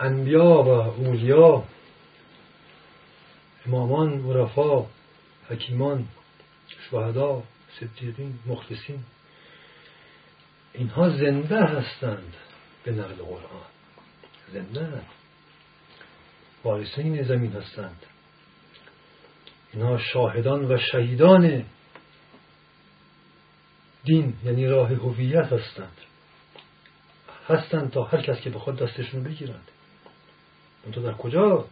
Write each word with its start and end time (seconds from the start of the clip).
انبیا 0.00 0.44
و 0.44 0.68
اولیا 0.68 1.64
امامان 3.66 4.30
عرفا 4.30 4.86
حکیمان 5.48 6.08
شهدا 6.90 7.42
صدیقین 7.80 8.38
مخلصین 8.46 9.04
اینها 10.72 11.10
زنده 11.10 11.64
هستند 11.64 12.34
به 12.84 12.92
نقل 12.92 13.14
قرآن. 13.14 13.66
زنده. 14.52 15.02
وارثین 16.64 17.22
زمین 17.22 17.52
هستند. 17.52 18.06
اینها 19.72 19.98
شاهدان 19.98 20.72
و 20.72 20.78
شهیدان 20.78 21.64
دین 24.04 24.34
یعنی 24.44 24.66
راه 24.66 24.88
هویت 24.88 25.52
هستند. 25.52 25.96
هستند 27.48 27.90
تا 27.90 28.04
هر 28.04 28.22
کس 28.22 28.40
که 28.40 28.50
به 28.50 28.58
خود 28.58 28.76
دستشون 28.76 29.22
بگیرند. 29.22 29.68
اون 30.84 31.04
در 31.04 31.12
کجا 31.12 31.64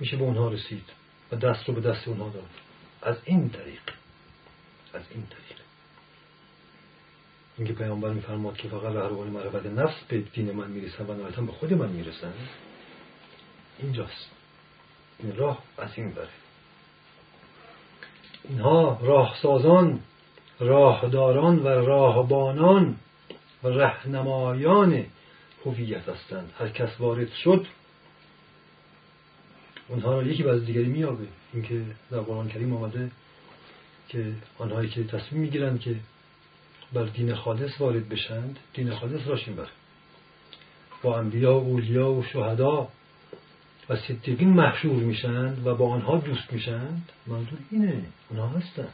میشه 0.00 0.16
به 0.16 0.24
اونها 0.24 0.48
رسید 0.48 0.84
و 1.32 1.36
دست 1.36 1.68
رو 1.68 1.74
به 1.74 1.80
دست 1.80 2.08
اونها 2.08 2.28
داد؟ 2.28 2.50
از 3.02 3.16
این 3.24 3.50
طریق. 3.50 3.80
از 4.94 5.02
این 5.10 5.26
طریق. 5.26 5.58
اینکه 7.58 7.72
پیامبر 7.72 8.10
میفرماد 8.10 8.56
که 8.56 8.68
فقط 8.68 8.94
رهروان 8.94 9.28
معرفت 9.28 9.66
نفس 9.66 9.94
به 10.08 10.18
دین 10.18 10.52
من 10.52 10.70
می‌رسن 10.70 11.06
و 11.06 11.14
نهایتا 11.14 11.42
به 11.42 11.52
خود 11.52 11.72
من 11.72 11.88
می‌رسن 11.88 12.32
اینجاست. 13.78 14.30
این 15.18 15.36
راه 15.36 15.62
از 15.78 15.90
این 15.94 16.12
بره 16.12 16.28
اینها 18.44 19.00
راهسازان 19.02 20.00
راهداران 20.60 21.58
و 21.58 21.68
راهبانان 21.68 22.96
و 23.62 23.68
رهنمایان 23.68 25.04
هویت 25.64 26.08
هستند. 26.08 26.52
هر 26.58 26.68
کس 26.68 27.00
وارد 27.00 27.32
شد 27.32 27.66
اونها 29.88 30.12
را 30.12 30.22
یکی 30.22 30.42
بعد 30.42 30.66
دیگری 30.66 30.86
میابه 30.86 31.26
اینکه 31.52 31.82
در 32.10 32.20
قرآن 32.20 32.48
کریم 32.48 32.76
آمده 32.76 33.10
که 34.08 34.32
آنهایی 34.58 34.88
که 34.88 35.04
تصمیم 35.04 35.42
می‌گیرند 35.42 35.80
که 35.80 35.96
بر 36.92 37.04
دین 37.04 37.34
خالص 37.34 37.80
وارد 37.80 38.08
بشند 38.08 38.58
دین 38.74 38.94
خالص 38.94 39.26
راشین 39.26 39.56
بر 39.56 39.68
با 41.02 41.18
انبیا 41.18 41.60
و 41.60 41.68
اولیا 41.68 42.10
و 42.10 42.22
شهدا 42.22 42.88
و 43.88 43.96
صدیقین 43.96 44.48
محشور 44.48 45.02
میشند 45.02 45.66
و 45.66 45.74
با 45.74 45.88
آنها 45.88 46.16
دوست 46.16 46.52
میشند 46.52 47.08
منظور 47.26 47.58
اینه. 47.70 48.04
اونها 48.30 48.48
هستند. 48.48 48.92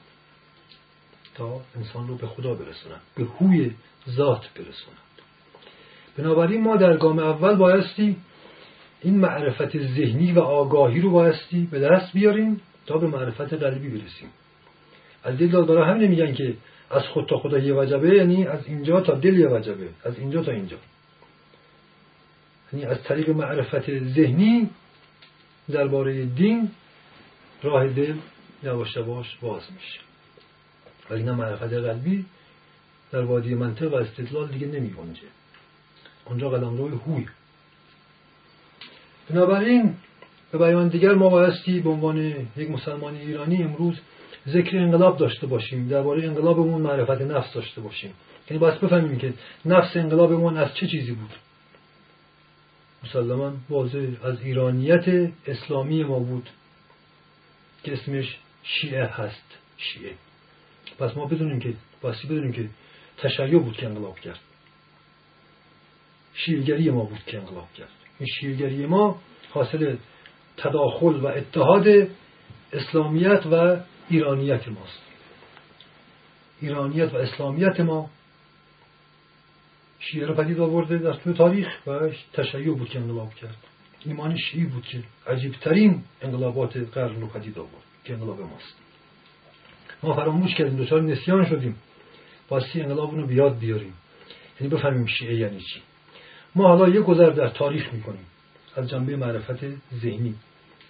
تا 1.35 1.61
انسان 1.77 2.09
رو 2.09 2.17
به 2.17 2.27
خدا 2.27 2.55
برسونند 2.55 3.01
به 3.17 3.25
هوی 3.25 3.71
ذات 4.09 4.49
برسونند 4.55 4.99
بنابراین 6.17 6.63
ما 6.63 6.77
در 6.77 6.97
گام 6.97 7.19
اول 7.19 7.57
بایستی 7.57 8.17
این 9.05 9.19
معرفت 9.19 9.79
ذهنی 9.79 10.33
و 10.33 10.41
آگاهی 10.41 11.01
رو 11.01 11.11
بایستی 11.11 11.69
به 11.71 11.81
دست 11.81 12.13
بیاریم 12.13 12.61
تا 12.87 12.99
به 12.99 13.07
معرفت 13.07 13.53
قلبی 13.53 13.89
برسیم. 13.89 14.29
از 15.25 15.39
دل 15.39 15.49
دارا 15.49 15.85
همین 15.85 16.11
میگن 16.11 16.35
که 16.35 16.55
از 16.91 17.03
خود 17.03 17.27
تا 17.27 17.39
خدا 17.39 17.59
یه 17.59 17.75
وجبه 17.75 18.17
یعنی 18.17 18.47
از 18.47 18.67
اینجا 18.67 19.01
تا 19.01 19.15
دل 19.15 19.39
یه 19.39 19.49
وجبه 19.49 19.89
از 20.05 20.19
اینجا 20.19 20.43
تا 20.43 20.53
اینجا. 20.53 20.77
یعنی 22.73 22.85
از 22.85 23.03
طریق 23.03 23.31
معرفت 23.31 23.99
ذهنی 23.99 24.71
درباره 25.71 26.25
دین 26.25 26.71
راه 27.63 27.89
دل 27.89 28.15
یواش 28.63 28.97
یواش 28.97 29.37
باز 29.41 29.63
میشه. 29.75 30.01
ولی 31.11 31.23
نه 31.23 31.33
معرفت 31.33 31.73
قلبی 31.73 32.25
در 33.13 33.25
وادی 33.25 33.55
منطق 33.55 33.93
و 33.93 33.97
استدلال 33.97 34.49
دیگه 34.49 34.67
نمی 34.67 34.91
گنجه 34.91 35.29
اونجا 36.25 36.51
قدم 36.51 36.77
روی 36.77 36.99
هوی. 37.07 37.27
بنابراین 39.31 39.95
به 40.53 40.59
بیان 40.59 40.89
دیگر 40.89 41.15
ما 41.15 41.29
بایستی 41.29 41.81
به 41.81 41.91
عنوان 41.91 42.17
یک 42.57 42.71
مسلمان 42.71 43.15
ایرانی 43.15 43.63
امروز 43.63 44.01
ذکر 44.49 44.79
انقلاب 44.79 45.19
داشته 45.19 45.47
باشیم 45.47 45.89
درباره 45.89 46.25
انقلابمون 46.25 46.83
معرفت 46.83 47.21
نفس 47.21 47.53
داشته 47.53 47.81
باشیم. 47.81 48.13
یعنی 48.51 48.59
باید 48.59 48.81
بفهمیم 48.81 49.19
که 49.19 49.35
نفس 49.65 49.97
انقلابمون 49.97 50.57
از 50.57 50.75
چه 50.75 50.87
چیزی 50.87 51.13
بود. 51.13 51.31
مسلما 53.05 53.53
واضح 53.71 54.07
از 54.23 54.41
ایرانیت 54.41 55.33
اسلامی 55.47 56.05
ما 56.05 56.19
بود 56.19 56.49
که 57.83 57.93
اسمش 57.93 58.39
شیعه 58.63 59.07
هست 59.07 59.59
شیعه. 59.77 60.15
پس 60.99 61.17
ما 61.17 61.27
بدونیم 61.27 61.61
که 61.61 61.75
باسی 62.01 62.27
بدونیم 62.27 62.53
که 62.53 62.69
تشیع 63.19 63.59
بود 63.59 63.77
که 63.77 63.87
انقلاب 63.87 64.19
کرد. 64.19 64.41
شیرگری 66.35 66.91
ما 66.91 67.05
بود 67.05 67.25
که 67.27 67.39
انقلاب 67.39 67.73
کرد. 67.73 67.89
این 68.19 68.29
شیرگری 68.41 68.87
ما 68.87 69.21
حاصل 69.51 69.97
تداخل 70.57 71.21
و 71.21 71.27
اتحاد 71.27 72.09
اسلامیت 72.73 73.47
و 73.47 73.77
ایرانیت 74.09 74.69
ماست. 74.69 75.03
ایرانیت 76.61 77.15
و 77.15 77.17
اسلامیت 77.17 77.81
ما 77.81 78.11
شیعه 79.99 80.27
را 80.27 80.35
پدید 80.35 80.61
آورده 80.61 80.99
در 80.99 81.13
طول 81.13 81.33
تاریخ 81.33 81.69
و 81.87 82.11
تشیع 82.33 82.75
بود 82.75 82.89
که 82.89 82.99
انقلاب 82.99 83.35
کرد. 83.35 83.57
ایمان 84.05 84.37
شیعی 84.37 84.65
بود 84.65 84.85
که 84.85 85.03
عجیبترین 85.27 86.05
انقلابات 86.23 86.77
قرن 86.77 87.21
رو 87.21 87.27
پدید 87.27 87.59
آورد 87.59 87.85
که 88.05 88.13
انقلاب 88.13 88.41
ماست. 88.41 88.84
ما 90.05 90.15
فراموش 90.15 90.55
کردیم 90.55 90.85
دچار 90.85 91.03
نسیان 91.03 91.47
شدیم. 91.47 91.77
باستی 92.49 92.81
انقلاب 92.81 93.15
رو 93.15 93.27
بیاد 93.27 93.59
بیاریم. 93.59 93.95
یعنی 94.61 94.75
بفهمیم 94.75 95.07
شیعه 95.07 95.35
یعنی 95.35 95.61
چی. 95.61 95.81
ما 96.55 96.69
حالا 96.69 96.89
یه 96.89 97.01
گذر 97.01 97.31
در 97.31 97.49
تاریخ 97.49 97.93
می‌کنیم. 97.93 98.27
از 98.77 98.91
جنبه 98.91 99.17
معرفت 99.17 99.67
ذهنی 100.03 100.35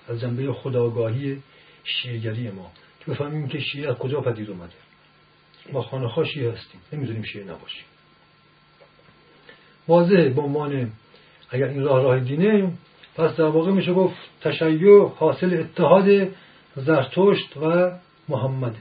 از 0.08 0.20
جنبه 0.20 0.52
خداگاهی 0.52 1.42
شیعگری 1.84 2.50
ما 2.50 2.70
که 3.00 3.10
بفهمیم 3.10 3.48
که 3.48 3.60
شیعه 3.60 3.90
از 3.90 3.96
کجا 3.96 4.20
پدید 4.20 4.50
اومده. 4.50 4.72
ما 5.72 5.82
خانه 5.82 6.24
شیعه 6.24 6.52
هستیم 6.52 6.80
نمی‌دونیم 6.92 7.22
شیعه 7.22 7.44
نباشیم. 7.44 7.84
واضح 9.88 10.28
به 10.28 10.40
عنوان 10.40 10.92
اگر 11.50 11.66
این 11.66 11.82
راه 11.82 12.02
راه 12.02 12.20
دینه 12.20 12.72
پس 13.16 13.36
در 13.36 13.44
واقع 13.44 13.70
میشه 13.70 13.92
گفت 13.92 14.16
تشیع 14.40 15.08
حاصل 15.08 15.54
اتحاد 15.54 16.28
زرتشت 16.76 17.56
و 17.56 17.90
محمد. 18.28 18.74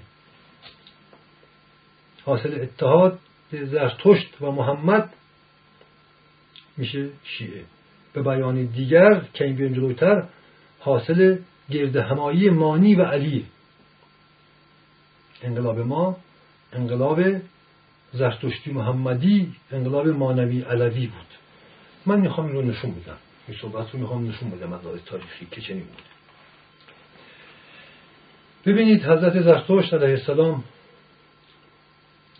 حاصل 2.25 2.61
اتحاد 2.61 3.19
زرتشت 3.51 4.41
و 4.41 4.51
محمد 4.51 5.13
میشه 6.77 7.09
شیعه. 7.23 7.63
به 8.13 8.21
بیان 8.21 8.65
دیگر 8.65 9.21
که 9.33 9.45
این 9.45 9.55
بیان 9.55 9.73
جلوتر 9.73 10.23
حاصل 10.79 11.37
گرد 11.69 11.95
همایی 11.95 12.49
مانی 12.49 12.95
و 12.95 13.03
علی. 13.03 13.45
انقلاب 15.41 15.79
ما 15.79 16.17
انقلاب 16.73 17.21
زرتشتی 18.13 18.71
محمدی 18.71 19.55
انقلاب 19.71 20.07
مانوی 20.07 20.61
علوی 20.61 21.07
بود. 21.07 21.27
من 22.05 22.19
می‌خوام 22.19 22.47
این 22.47 22.55
رو 22.55 22.61
نشون 22.61 22.91
بدم. 22.91 23.17
این 23.47 23.57
صحبت 23.61 23.91
رو 23.91 23.99
می‌خوام 23.99 24.29
نشون 24.29 24.49
بدم 24.49 24.73
از 24.73 24.81
تاریخی 25.05 25.47
که 25.51 25.61
چنین 25.61 25.83
بود. 25.83 26.01
ببینید 28.65 29.03
حضرت 29.03 29.41
زرتشت 29.41 29.93
علیه 29.93 30.09
السلام 30.09 30.63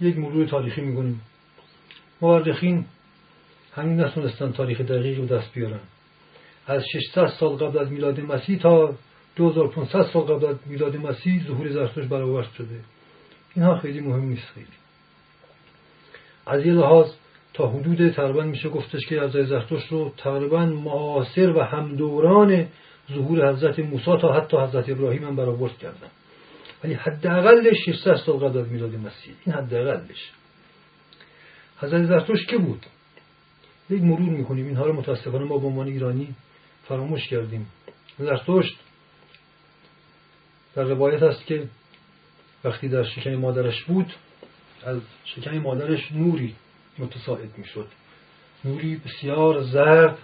یک 0.01 0.17
مرور 0.17 0.45
تاریخی 0.45 0.81
می‌کنیم 0.81 1.21
مورخین 2.21 2.85
همین 3.75 3.99
نتونستن 3.99 4.51
تاریخ 4.51 4.81
دقیق 4.81 5.19
رو 5.19 5.25
دست 5.25 5.53
بیارن. 5.53 5.79
از 6.67 6.83
600 6.93 7.27
سال 7.27 7.55
قبل 7.55 7.79
از 7.79 7.91
میلاد 7.91 8.19
مسیح 8.19 8.59
تا 8.59 8.93
2500 9.35 10.01
سال 10.01 10.23
قبل 10.23 10.45
از 10.45 10.55
میلاد 10.65 10.95
مسیح 10.95 11.47
ظهور 11.47 11.69
زرتشت 11.69 12.07
برآورد 12.07 12.51
شده. 12.57 12.79
اینها 13.55 13.77
خیلی 13.77 13.99
مهم 13.99 14.25
نیست 14.25 14.47
خیلی. 14.53 14.67
از 16.45 16.65
یه 16.65 16.73
لحاظ 16.73 17.11
تا 17.53 17.67
حدود 17.67 18.09
تقریبا 18.09 18.43
میشه 18.43 18.69
گفتش 18.69 19.05
که 19.05 19.21
از 19.21 19.31
زرتشت 19.31 19.91
رو 19.91 20.13
تقریبا 20.17 20.65
معاصر 20.65 21.49
و 21.49 21.63
همدوران 21.63 22.67
ظهور 23.13 23.49
حضرت 23.49 23.79
موسی 23.79 24.17
تا 24.21 24.33
حتی 24.33 24.57
حضرت 24.57 24.89
ابراهیم 24.89 25.23
هم 25.23 25.35
برآورد 25.35 25.77
کردن. 25.77 26.07
ولی 26.83 26.93
حداقلش 26.93 27.77
600 27.85 28.15
سال 28.15 28.37
قبل 28.37 28.65
میلاد 28.65 28.95
مسیح 28.95 29.35
این 29.45 29.55
حداقلش 29.55 30.31
حضرت 31.77 32.05
زرتشت 32.05 32.47
که 32.47 32.57
بود 32.57 32.85
یک 33.89 34.01
مرور 34.01 34.29
می‌کنیم 34.29 34.65
اینها 34.65 34.85
رو 34.85 34.93
متاسفانه 34.93 35.45
ما 35.45 35.57
به 35.57 35.67
عنوان 35.67 35.87
ایرانی 35.87 36.35
فراموش 36.87 37.27
کردیم 37.27 37.67
زرتشت 38.19 38.77
در 40.75 40.83
روایت 40.83 41.23
هست 41.23 41.45
که 41.45 41.67
وقتی 42.63 42.89
در 42.89 43.03
شکم 43.03 43.35
مادرش 43.35 43.83
بود 43.83 44.13
از 44.85 45.01
شکم 45.25 45.57
مادرش 45.57 46.11
نوری 46.11 46.55
متساعد 46.99 47.57
می‌شد 47.57 47.87
نوری 48.65 48.95
بسیار 48.95 49.61
زرد 49.61 50.17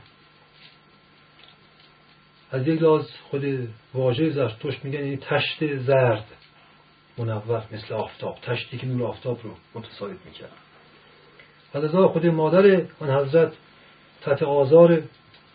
از 2.51 2.67
یک 2.67 2.81
لحاظ 2.81 3.07
خود 3.29 3.69
واژه 3.93 4.29
زرتشت 4.29 4.85
میگن 4.85 4.99
یعنی 4.99 5.17
تشت 5.17 5.77
زرد 5.77 6.25
منور 7.19 7.63
مثل 7.71 7.93
آفتاب 7.93 8.37
تشتی 8.41 8.77
که 8.77 8.87
نور 8.87 9.07
آفتاب 9.07 9.39
رو 9.43 9.51
متساعد 9.75 10.17
می‌کرد. 10.25 10.51
و 11.73 11.77
لذا 11.77 12.07
خود 12.07 12.25
مادر 12.25 12.81
آن 12.99 13.09
حضرت 13.09 13.53
تحت 14.21 14.43
آزار 14.43 15.01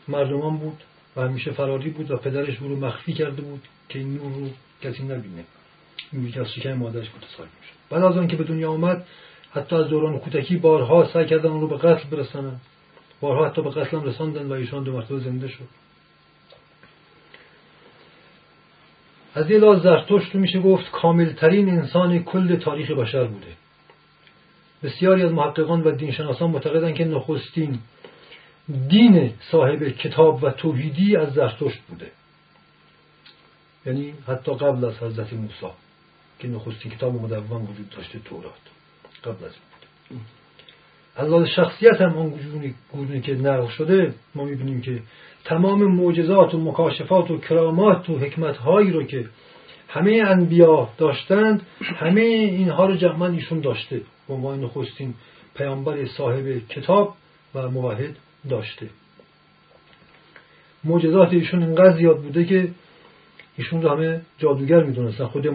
مردمان 0.08 0.56
بود 0.56 0.82
و 1.16 1.20
همیشه 1.20 1.50
فراری 1.50 1.90
بود 1.90 2.10
و 2.10 2.16
پدرش 2.16 2.62
او 2.62 2.68
رو 2.68 2.76
مخفی 2.76 3.12
کرده 3.12 3.42
بود 3.42 3.62
که 3.88 3.98
این 3.98 4.14
نور 4.14 4.32
رو 4.32 4.48
کسی 4.82 5.02
نبینه. 5.02 5.44
این 6.12 6.32
که 6.32 6.40
از 6.40 6.52
شکم 6.52 6.72
مادرش 6.72 7.06
متساعد 7.06 7.48
میشه 7.60 7.72
بعد 7.90 8.02
از 8.02 8.16
آنکه 8.16 8.36
به 8.36 8.44
دنیا 8.44 8.70
آمد 8.70 9.06
حتی 9.52 9.76
از 9.76 9.88
دوران 9.88 10.18
کودکی 10.18 10.56
بارها 10.56 11.08
سعی 11.12 11.26
کردن 11.26 11.50
اون 11.50 11.60
رو 11.60 11.68
به 11.68 11.76
قتل 11.76 12.08
برسانن 12.08 12.56
بارها 13.20 13.46
حتی 13.46 13.62
به 13.62 13.70
قتل 13.70 13.96
هم 13.96 14.04
رساندن 14.04 14.48
و 14.48 14.52
ایشان 14.52 14.84
دو 14.84 14.92
مرتبه 14.92 15.18
زنده 15.18 15.48
شد. 15.48 15.64
از 19.34 19.50
یه 19.50 19.58
لحاظ 19.58 19.82
زرتشت 19.82 20.34
میشه 20.34 20.60
گفت 20.60 20.90
کاملترین 20.90 21.68
انسان 21.68 22.24
کل 22.24 22.56
تاریخ 22.56 22.90
بشر 22.90 23.24
بوده. 23.24 23.46
بسیاری 24.82 25.22
از 25.22 25.32
محققان 25.32 25.82
و 25.82 25.90
دینشناسان 25.90 26.50
معتقدند 26.50 26.94
که 26.94 27.04
نخستین 27.04 27.78
دین 28.88 29.32
صاحب 29.50 29.88
کتاب 29.88 30.44
و 30.44 30.50
توحیدی 30.50 31.16
از 31.16 31.32
زرتشت 31.32 31.80
بوده. 31.88 32.10
یعنی 33.86 34.14
حتی 34.28 34.54
قبل 34.54 34.84
از 34.84 34.98
حضرت 34.98 35.32
موسی 35.32 35.74
که 36.38 36.48
نخستین 36.48 36.92
کتاب 36.92 37.14
مدون 37.14 37.62
وجود 37.62 37.90
داشته 37.90 38.18
تورات. 38.18 38.52
قبل 39.24 39.44
از 39.44 39.52
بود. 39.52 40.18
از 41.16 41.28
لحاظ 41.28 41.46
شخصیت 41.46 42.00
هم 42.00 42.16
اون 42.16 42.34
گونه 42.92 43.20
که 43.20 43.34
نقل 43.34 43.68
شده 43.68 44.14
ما 44.34 44.44
می‌بینیم 44.44 44.80
که 44.80 44.98
تمام 45.44 45.84
معجزات 45.84 46.54
و 46.54 46.58
مکاشفات 46.58 47.30
و 47.30 47.38
کرامات 47.38 48.10
و 48.10 48.18
حکمت 48.18 48.56
هایی 48.56 48.90
رو 48.90 49.02
که 49.02 49.24
همه 49.88 50.22
انبیا 50.26 50.88
داشتند 50.98 51.66
همه 51.80 52.20
اینها 52.20 52.86
رو 52.86 52.96
جمعا 52.96 53.26
ایشون 53.26 53.60
داشته. 53.60 54.00
به 54.28 54.34
عنوان 54.34 54.60
نخستین 54.60 55.14
پیامبر 55.54 56.06
صاحب 56.06 56.58
کتاب 56.68 57.14
و 57.54 57.70
موحد 57.70 58.16
داشته. 58.48 58.86
معجزات 60.84 61.32
ایشون 61.32 61.62
اینقدر 61.62 61.96
زیاد 61.96 62.22
بوده 62.22 62.44
که 62.44 62.68
ایشون 63.56 63.82
رو 63.82 63.88
همه 63.88 64.20
جادوگر 64.38 64.82
می‌دونستن. 64.82 65.26
خود 65.26 65.48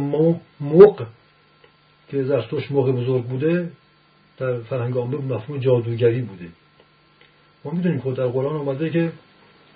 موق 0.60 1.06
که 2.10 2.24
زرتوش 2.24 2.72
موقع 2.72 2.92
بزرگ 2.92 3.24
بوده 3.24 3.72
در 4.40 4.60
فرهنگ 4.60 4.96
عامه 4.96 5.18
مفهوم 5.18 5.60
جادوگری 5.60 6.22
بوده. 6.22 6.50
ما 7.66 7.72
می‌دونیم 7.72 8.00
خود 8.00 8.16
در 8.16 8.28
قرآن 8.28 8.56
اومده 8.56 8.90
که 8.90 9.12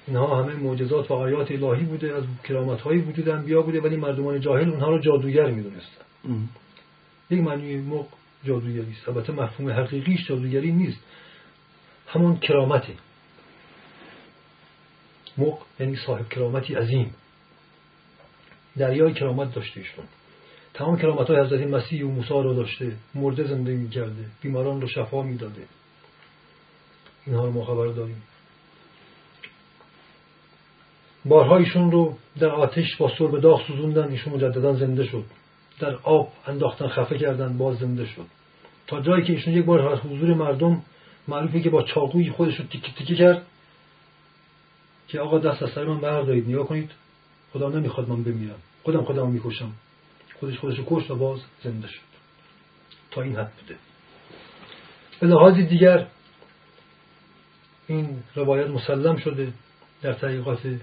اینها 0.08 0.44
همه 0.44 0.54
معجزات 0.54 1.12
و 1.12 1.14
آیات 1.14 1.52
الهی 1.52 1.86
بوده 1.86 2.16
از 2.16 2.24
کرامت 2.44 2.82
هایی 2.82 3.02
وجود 3.02 3.30
انبیا 3.30 3.62
بوده 3.62 3.82
ولی 3.82 3.96
مردمان 3.96 4.40
جاهل 4.40 4.70
اونها 4.70 4.90
رو 4.90 5.00
جادوگر 5.00 5.52
می‌دونستن. 5.52 6.06
یک 7.30 7.40
معنی 7.40 7.76
موق 7.76 8.08
جادوگری 8.44 8.92
است. 8.92 9.10
البته 9.10 9.34
مفهوم 9.34 9.70
حقیقیش 9.70 10.28
جادوگری 10.28 10.72
نیست. 10.72 11.00
همون 12.08 12.38
کرامته 12.38 12.94
موق 15.38 15.62
یعنی 15.80 15.96
صاحب 15.96 16.30
کرامتی 16.30 16.76
عظیم. 16.76 17.16
دریای 18.78 19.14
کرامت 19.14 19.54
داشته 19.56 19.80
ایشون. 19.80 20.06
تمام 20.74 20.98
کرامت 20.98 21.28
های 21.28 21.40
حضرت 21.40 21.68
مسیح 21.68 22.06
و 22.06 22.08
موسی 22.08 22.30
رو 22.30 22.54
داشته 22.54 22.92
مرده 23.16 23.44
زنده 23.48 23.74
می 23.74 23.90
کرده 23.90 24.26
بیماران 24.42 24.82
رو 24.82 24.88
شفا 24.88 25.22
می‌داده. 25.22 25.62
اینها 27.26 27.46
رو 27.46 27.52
ما 27.52 27.66
خبر 27.66 27.88
داریم. 27.88 28.22
بارها 31.26 31.58
ایشون 31.58 31.92
رو 31.92 32.18
در 32.40 32.50
آتش 32.50 32.96
با 32.96 33.12
سرب 33.18 33.40
داغ 33.40 33.68
سوزوندن 33.68 34.08
ایشون 34.08 34.34
مجددا 34.34 34.74
زنده 34.74 35.06
شد. 35.06 35.24
در 35.80 35.96
آب 35.96 36.32
انداختن 36.48 36.88
خفه 36.88 37.18
کردن 37.18 37.58
باز 37.58 37.78
زنده 37.78 38.06
شد. 38.06 38.26
تا 38.88 39.02
جایی 39.02 39.24
که 39.24 39.34
ایشون 39.34 39.54
یک 39.54 39.66
بار 39.66 39.96
حضور 39.96 40.34
مردم 40.34 40.82
معروفه 41.28 41.62
که 41.62 41.70
با 41.70 41.84
چاقوی 41.84 42.30
خودش 42.30 42.60
رو 42.60 42.66
تیکی 42.66 42.92
تیکی 42.92 43.16
کرد 43.16 43.46
که 45.08 45.20
آقا 45.20 45.40
دست 45.40 45.64
از 45.64 45.70
سر 45.70 45.86
من 45.86 46.02
بردارید 46.02 46.50
نگاه 46.50 46.68
کنید. 46.68 46.92
خدا 47.54 47.70
نمی‌خواد 47.70 48.10
من 48.10 48.24
بمیرم. 48.24 48.60
خودم 48.84 49.04
خودم 49.04 49.30
می‌کشم. 49.30 49.72
خودش 50.44 50.60
خودش 50.60 50.78
رو 50.78 50.86
کشت 50.88 51.12
و 51.12 51.16
باز 51.16 51.40
زنده 51.64 51.88
شد. 51.88 52.02
تا 53.12 53.22
این 53.22 53.36
حد 53.36 53.52
بوده. 53.52 53.76
به 55.20 55.28
لحاظ 55.28 55.54
دیگر 55.54 56.08
این 57.88 58.24
روایت 58.36 58.68
مسلم 58.68 59.18
شده 59.18 59.54
در 60.02 60.14
تحقیقات 60.14 60.80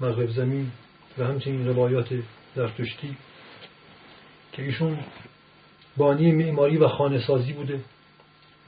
مغرب 0.00 0.30
زمین 0.30 0.70
و 1.18 1.24
همچنین 1.24 1.68
روایات 1.68 2.08
زرتشتی 2.56 3.16
که 4.52 4.62
ایشون 4.62 4.98
بانی 5.96 6.32
معماری 6.32 6.76
و 6.76 6.88
خانه 6.88 7.26
سازی 7.26 7.52
بوده 7.52 7.80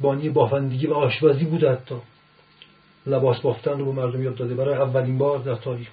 بانی 0.01 0.29
بافندگی 0.29 0.87
و 0.87 0.95
آشپزی 0.95 1.45
بوده 1.45 1.73
حتی. 1.73 1.97
لباس 3.07 3.41
بافتن 3.41 3.79
رو 3.79 3.85
به 3.85 3.93
مردم 3.93 4.23
یاد 4.23 4.35
داده. 4.35 4.55
برای 4.55 4.75
اولین 4.75 5.19
بار 5.19 5.39
در 5.39 5.55
تاریخ. 5.55 5.89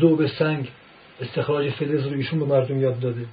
زوب 0.00 0.26
سنگ 0.26 0.70
استخراج 1.20 1.70
فلز 1.70 2.06
رو 2.06 2.16
ایشون 2.16 2.38
به 2.38 2.44
مردم 2.44 2.80
یاد 2.80 3.00
داده. 3.00 3.26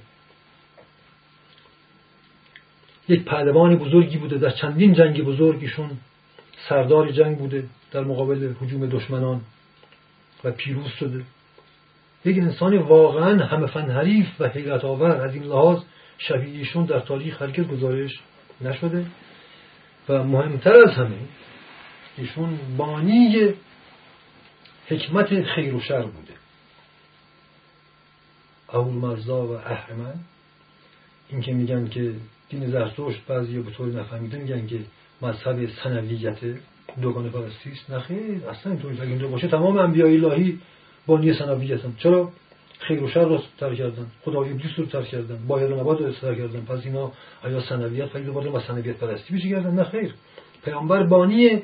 یک 3.08 3.24
پهلوان 3.24 3.76
بزرگی 3.76 4.16
بوده 4.16 4.38
در 4.38 4.50
چندین 4.50 4.92
جنگ 4.92 5.24
بزرگ 5.24 5.58
ایشون 5.62 5.90
سردار 6.68 7.10
جنگ 7.10 7.38
بوده 7.38 7.64
در 7.90 8.00
مقابل 8.00 8.52
حجوم 8.60 8.86
دشمنان 8.86 9.40
و 10.44 10.50
پیروز 10.50 10.90
شده. 10.90 11.24
یک 12.24 12.38
انسان 12.38 12.78
واقعا 12.78 13.44
همه 13.44 13.66
فن 13.66 13.90
حریف 13.90 14.26
و 14.40 14.48
حیرت 14.48 14.84
آور 14.84 15.10
از 15.10 15.34
این 15.34 15.42
لحاظ 15.42 15.78
شبیه 16.18 16.86
در 16.88 17.00
تاریخ 17.00 17.42
هرگز 17.42 17.66
گزارش 17.66 18.20
نشده. 18.60 19.06
و 20.08 20.24
مهمتر 20.24 20.74
از 20.74 20.90
همه 20.90 21.16
ایشون 22.16 22.58
بانی 22.76 23.54
حکمت 24.88 25.42
خیر 25.42 25.74
و 25.74 25.80
شر 25.80 26.02
بوده. 26.02 26.41
اول 28.72 28.92
مرزا 28.92 29.46
و 29.46 29.50
اهرمن 29.50 30.14
این 31.28 31.40
که 31.40 31.52
میگن 31.52 31.88
که 31.88 32.14
دین 32.48 32.70
زرتشت 32.70 33.26
بعضی 33.28 33.58
به 33.58 33.70
طور 33.70 33.88
نفهمیده 33.88 34.38
میگن 34.38 34.66
که 34.66 34.78
مذهب 35.22 35.68
سنویت 35.84 36.38
دوگانه 37.00 37.28
پرستی 37.28 37.70
است 37.70 37.90
نخیر 37.90 38.48
اصلا 38.50 38.72
اینطوری 38.72 39.00
اگه 39.00 39.10
اینطور 39.10 39.28
باشه 39.28 39.48
تمام 39.48 39.78
انبیاء 39.78 40.08
الهی 40.08 40.58
بانی 41.06 41.30
هم 41.30 41.96
چرا 41.98 42.32
خیر 42.78 43.02
و 43.02 43.08
شر 43.08 43.24
رو 43.24 43.42
تر 43.58 43.74
کردن 43.74 44.06
خدای 44.24 44.50
ابلیس 44.50 44.78
رو 44.78 44.86
تر 44.86 45.02
کردن 45.02 45.46
باید 45.46 45.70
و 45.70 45.76
نباد 45.76 46.02
رو 46.02 46.12
تر 46.12 46.34
کردن 46.34 46.60
پس 46.60 46.84
اینا 46.84 47.12
آیا 47.44 47.60
سنویت 47.60 48.08
خیلی 48.08 48.24
دوباره 48.24 48.50
با 48.50 48.60
سنویت 48.60 48.96
پرستی 48.96 49.34
میشه 49.34 49.48
کردن 49.48 49.74
نه 49.74 49.84
خیر 49.84 50.14
پیامبر 50.64 51.02
بانی 51.02 51.62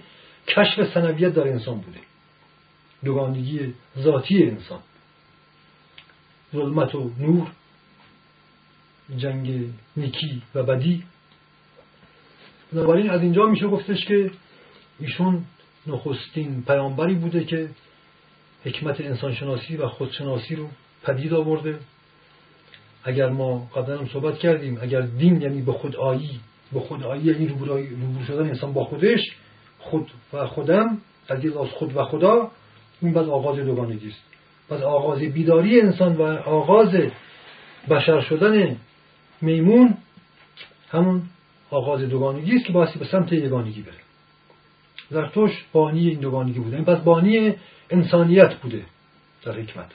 کشف 0.48 0.94
سنویت 0.94 1.34
در 1.34 1.48
انسان 1.48 1.74
بوده 1.80 1.98
دوگانگی 3.04 3.74
ذاتی 3.98 4.42
انسان 4.42 4.78
ظلمت 6.52 6.94
و 6.94 7.10
نور 7.18 7.46
جنگ 9.16 9.72
نیکی 9.96 10.42
و 10.54 10.62
بدی. 10.62 11.04
بنابراین 12.72 13.10
از 13.10 13.22
اینجا 13.22 13.46
میشه 13.46 13.66
گفتش 13.66 14.04
که 14.04 14.30
ایشون 15.00 15.44
نخستین 15.86 16.62
پیامبری 16.62 17.14
بوده 17.14 17.44
که 17.44 17.68
حکمت 18.64 19.00
انسانشناسی 19.00 19.76
و 19.76 19.88
خودشناسی 19.88 20.56
رو 20.56 20.68
پدید 21.02 21.34
آورده. 21.34 21.78
اگر 23.04 23.28
ما 23.28 23.58
قبلا 23.58 23.98
هم 23.98 24.08
صحبت 24.08 24.38
کردیم 24.38 24.78
اگر 24.82 25.00
دین 25.00 25.42
یعنی 25.42 25.62
به 25.62 25.72
خود 25.72 25.96
آیی 25.96 26.40
به 26.72 26.80
خود 26.80 27.02
آیی 27.02 27.22
یعنی 27.22 27.48
روبرو 27.48 27.84
شدن 28.26 28.48
انسان 28.48 28.72
با 28.72 28.84
خودش 28.84 29.20
خود 29.78 30.10
و 30.32 30.46
خودم 30.46 30.98
از 31.28 31.40
خود 31.72 31.96
و 31.96 32.04
خدا 32.04 32.50
این 33.00 33.12
بعد 33.12 33.28
آغاز 33.28 33.56
دوگانگی 33.56 34.08
است. 34.08 34.37
پس 34.70 34.80
آغاز 34.80 35.18
بیداری 35.18 35.80
انسان 35.80 36.16
و 36.16 36.22
آغاز 36.46 36.94
بشر 37.90 38.20
شدن 38.20 38.76
میمون 39.40 39.94
همون 40.90 41.22
آغاز 41.70 42.00
دوگانگی 42.00 42.56
است 42.56 42.64
که 42.64 42.72
باعثی 42.72 42.98
به 42.98 43.04
سمت 43.04 43.32
یگانگی 43.32 43.82
بره. 43.82 43.94
زرتوش 45.10 45.64
بانی 45.72 46.08
این 46.08 46.20
دوگانگی 46.20 46.58
بوده. 46.58 46.82
پس 46.82 46.98
بانی 46.98 47.54
انسانیت 47.90 48.54
بوده 48.54 48.82
در 49.44 49.52
حکمت. 49.52 49.90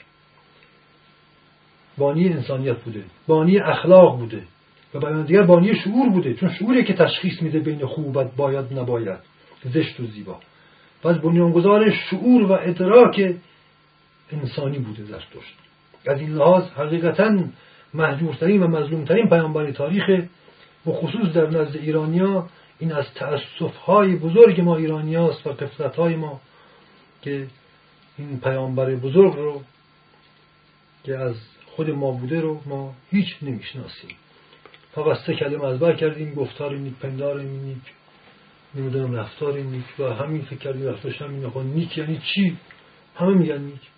بانی 1.97 2.29
انسانیت 2.29 2.77
بوده. 2.77 3.03
بانی 3.27 3.59
اخلاق 3.59 4.19
بوده. 4.19 4.43
و 4.93 4.99
بیان 4.99 5.25
دیگر 5.25 5.43
بانی 5.43 5.75
شعور 5.75 6.09
بوده. 6.09 6.33
چون 6.33 6.49
شعوری 6.49 6.83
که 6.83 6.93
تشخیص 6.93 7.41
میده 7.41 7.59
بین 7.59 7.85
خوبت 7.85 8.35
باید 8.35 8.79
نباید. 8.79 9.19
زشت 9.63 9.99
و 9.99 10.05
زیبا. 10.05 10.39
پس 11.03 11.15
بنیانگذار 11.15 11.91
شعور 11.91 12.43
و 12.43 12.51
ادراک 12.51 13.35
انسانی 14.33 14.79
بوده 14.79 15.03
زرتشت 15.03 15.53
از 16.07 16.19
این 16.19 16.35
لحاظ 16.35 16.63
حقیقتا 16.63 17.43
محجورترین 17.93 18.63
و 18.63 18.67
مظلومترین 18.67 19.29
پیامبر 19.29 19.71
تاریخ 19.71 20.27
و 20.85 20.91
خصوص 20.91 21.33
در 21.33 21.49
نزد 21.49 21.75
ایرانیا 21.75 22.49
این 22.79 22.91
از 22.91 23.05
های 23.85 24.15
بزرگ 24.15 24.61
ما 24.61 24.77
ایرانیاست 24.77 25.47
و 25.47 25.53
های 25.97 26.15
ما 26.15 26.41
که 27.21 27.47
این 28.17 28.39
پیامبر 28.39 28.95
بزرگ 28.95 29.33
رو 29.33 29.61
که 31.03 31.17
از 31.17 31.35
خود 31.65 31.89
ما 31.89 32.11
بوده 32.11 32.41
رو 32.41 32.61
ما 32.65 32.93
هیچ 33.11 33.35
نمی‌شناسیم. 33.41 34.09
فقط 34.95 35.17
سه 35.17 35.33
کلمه 35.33 35.65
از 35.65 35.79
بر 35.79 35.95
کردیم 35.95 36.33
گفتار 36.33 36.75
نیک 36.75 36.93
پندار 36.93 37.41
نیک 37.41 37.77
نمی‌دونم 38.75 39.15
رفتار 39.15 39.57
نیک 39.57 39.99
و 39.99 40.03
همین 40.03 40.41
فکر 40.41 40.59
کردی 40.59 40.85
رفتارش 40.85 41.21
همین 41.21 41.49
خب 41.49 41.59
نیک. 41.59 41.97
یعنی 41.97 42.21
چی؟ 42.33 42.57
همه 43.15 43.33
میگن 43.33 43.57
نیک. 43.57 43.92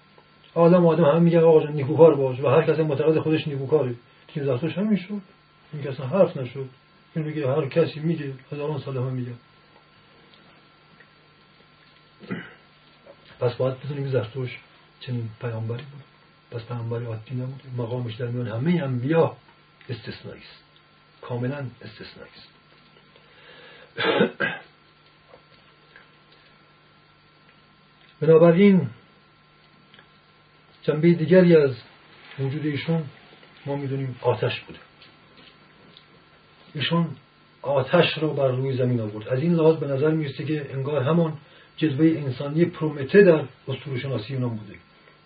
آدم 0.55 0.85
آدم 0.85 1.03
همه 1.03 1.19
میگن 1.19 1.39
آقا 1.39 1.69
نیکوکار 1.69 2.15
باش 2.15 2.39
و 2.39 2.47
هر 2.47 2.63
کسی 2.63 2.81
معتقد 2.81 3.19
خودش 3.19 3.47
نیکوکاره 3.47 3.95
تیم 4.27 4.49
رفتارش 4.49 4.77
همین 4.77 4.97
شد. 4.97 5.21
این 5.73 5.83
کسی 5.83 6.03
حرف 6.03 6.37
نشد. 6.37 6.69
این 7.15 7.25
میگه 7.25 7.47
هر 7.47 7.67
کسی 7.67 7.99
میگه 7.99 8.33
هزاران 8.51 8.79
سال 8.79 8.97
هم 8.97 9.13
میگه 9.13 9.31
پس 13.39 13.53
باید 13.53 13.79
بدونیم 13.79 14.09
زرتوش 14.09 14.59
چنین 14.99 15.29
پیامبری 15.41 15.83
بود. 15.83 16.03
پس 16.51 16.67
پیامبری 16.67 17.05
عادی 17.05 17.35
نبود. 17.35 17.61
مقامش 17.77 18.15
در 18.15 18.27
میان 18.27 18.47
همه 18.47 18.83
انبیا 18.83 19.35
استثنایی 19.89 20.41
است. 20.41 20.63
کاملا 21.21 21.65
استثنایی 21.81 22.31
است. 22.35 22.47
بنابراین 28.21 28.89
جنبه 30.87 31.13
دیگری 31.13 31.55
از 31.55 31.71
وجود 32.39 32.65
ایشون 32.65 33.03
ما 33.65 33.75
می‌دونیم 33.75 34.15
آتش 34.21 34.59
بوده. 34.59 34.79
ایشون 36.75 37.07
آتش 37.61 38.17
را 38.17 38.27
بر 38.27 38.47
روی 38.47 38.77
زمین 38.77 38.99
آورد. 38.99 39.27
از 39.27 39.39
این 39.39 39.53
لحاظ 39.55 39.75
به 39.75 39.87
نظر 39.87 40.11
می‌رسه 40.11 40.45
که 40.45 40.73
انگار 40.73 41.03
همان 41.03 41.33
جلوه 41.77 42.05
انسانی 42.05 42.65
پرومته 42.65 43.21
در 43.21 43.43
اسطوره 43.67 43.99
شناسی 43.99 44.33
یونان 44.33 44.49
بوده 44.49 44.73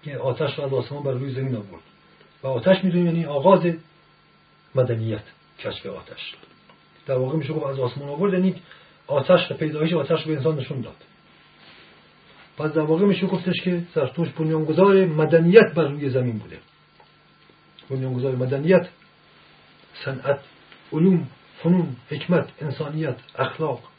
که 0.04 0.18
آتش 0.18 0.60
را 0.60 0.66
از 0.66 0.74
آسمان 0.74 1.04
بر 1.04 1.12
روی 1.12 1.34
زمین 1.34 1.56
آورد. 1.56 1.82
و 2.44 2.48
آتش 2.48 2.84
می‌دونیم 2.84 3.06
یعنی 3.06 3.26
آغاز 3.26 3.62
مدنیت 4.76 5.24
کشف 5.60 5.86
آتش. 5.86 6.36
در 7.08 7.16
واقع 7.16 7.38
میشه 7.38 7.54
گفت 7.54 7.66
از 7.66 7.80
آسمان 7.80 8.10
آورد 8.10 8.34
یعنی 8.34 8.56
آتش 9.08 9.52
پیدایش 9.54 9.94
آتش 9.94 10.26
به 10.26 10.34
انسان 10.34 10.60
نشون 10.60 10.82
داد. 10.82 10.96
پس 12.60 12.72
در 12.72 12.82
واقع 12.82 13.06
میشه 13.06 13.28
گفتش 13.28 13.62
که 13.64 13.84
زرتوش 13.96 14.30
بنیانگذار 14.30 15.06
مدنیت 15.06 15.74
بر 15.76 15.88
روی 15.88 16.10
زمین 16.10 16.38
بوده. 16.38 16.60
بنیانگذار 17.90 18.36
مدنیت 18.36 18.90
صنعت 20.06 20.40
علوم 20.94 21.28
فنون 21.64 21.96
حکمت 22.10 22.50
انسانیت 22.62 23.16
اخلاق. 23.36 23.90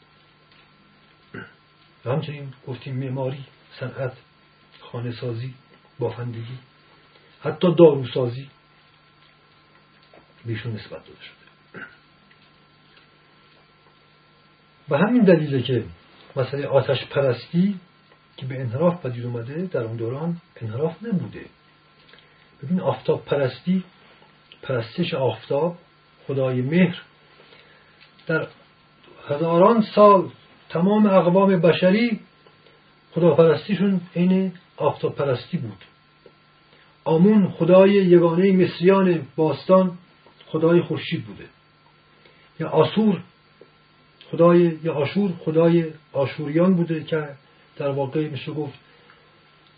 و 2.05 2.09
همچنین 2.11 2.53
گفتیم 2.67 2.95
معماری 2.95 3.45
صنعت 3.79 4.13
خانه 4.79 5.11
سازی 5.11 5.53
بافندگی 5.99 6.57
حتی 7.43 7.75
داروسازی 7.75 8.49
بیشون 10.45 10.73
نسبت 10.73 11.05
داده 11.05 11.21
شده. 11.21 11.85
به 14.89 14.97
همین 14.97 15.23
دلیله 15.23 15.61
که 15.61 15.85
مسئله 16.35 16.67
آتش 16.67 17.05
پرستی 17.05 17.79
که 18.37 18.45
به 18.45 18.61
انحراف 18.61 19.05
پدید 19.05 19.25
اومده 19.25 19.65
در 19.65 19.83
اون 19.83 19.97
دوران 19.97 20.41
انحراف 20.61 21.03
نبوده. 21.03 21.45
ببین 22.63 22.79
آفتاب 22.79 23.25
پرستی 23.25 23.83
پرستش 24.61 25.13
آفتاب 25.13 25.77
خدای 26.27 26.61
مهر. 26.61 27.01
در 28.27 28.47
هزاران 29.29 29.81
سال 29.95 30.29
تمام 30.69 31.05
اقوام 31.05 31.61
بشری 31.61 32.19
خداپرستیشون 33.15 34.01
عین 34.15 34.53
آفتاب 34.77 35.15
پرستی 35.15 35.57
بود. 35.57 35.77
آمون 37.03 37.51
خدای 37.51 37.91
یگانه 37.91 38.51
مصریان 38.51 39.27
باستان 39.35 39.97
خدای 40.47 40.81
خورشید 40.81 41.25
بوده. 41.25 41.45
یا 42.59 42.69
آسور 42.69 43.21
خدای 44.31 44.79
یا 44.83 44.93
آشور 44.93 45.31
خدای 45.45 45.85
آشوریان 46.13 46.75
بوده 46.75 47.03
که 47.03 47.29
در 47.77 47.89
واقع 47.89 48.27
میشه 48.27 48.51
گفت 48.51 48.79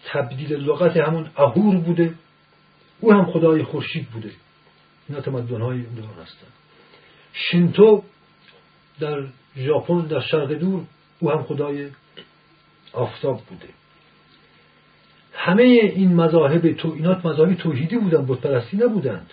تبدیل 0.05 0.53
لغت 0.53 0.97
همون 0.97 1.29
اهور 1.37 1.77
بوده. 1.77 2.13
او 2.99 3.13
هم 3.13 3.25
خدای 3.25 3.63
خورشید 3.63 4.09
بوده. 4.09 4.31
اینا 5.09 5.21
تمدن 5.21 5.61
های 5.61 5.81
دوران 5.81 6.13
هستن. 6.21 6.47
شینتو 7.33 8.03
در 8.99 9.27
ژاپن 9.57 10.01
در 10.01 10.19
شرق 10.19 10.51
دور 10.53 10.83
او 11.19 11.31
هم 11.31 11.43
خدای 11.43 11.89
آفتاب 12.93 13.41
بوده. 13.49 13.67
همه 15.33 15.63
این 15.63 16.15
مذاهب 16.15 16.73
تو 16.73 16.91
اینات 16.95 17.25
مذاهب 17.25 17.53
توحیدی 17.53 17.97
بودند 17.97 18.25
بود 18.25 18.41
پرستی 18.41 18.77
نبودند. 18.77 19.31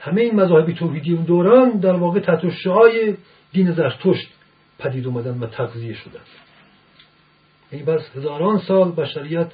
همه 0.00 0.20
این 0.20 0.34
مذاهب 0.34 0.72
توحیدی 0.72 1.12
اون 1.12 1.24
دوران 1.24 1.70
در 1.70 1.94
واقع 1.94 2.20
تحت 2.20 2.40
دین 3.52 3.72
زرتشت 3.72 4.28
پدید 4.78 5.06
اومدن 5.06 5.38
و 5.38 5.46
تغذیه 5.46 5.94
شدن. 5.94 6.12
این 6.12 6.45
یعنی 7.72 7.84
بس 7.84 8.16
هزاران 8.16 8.58
سال 8.58 8.92
بشریت 8.92 9.52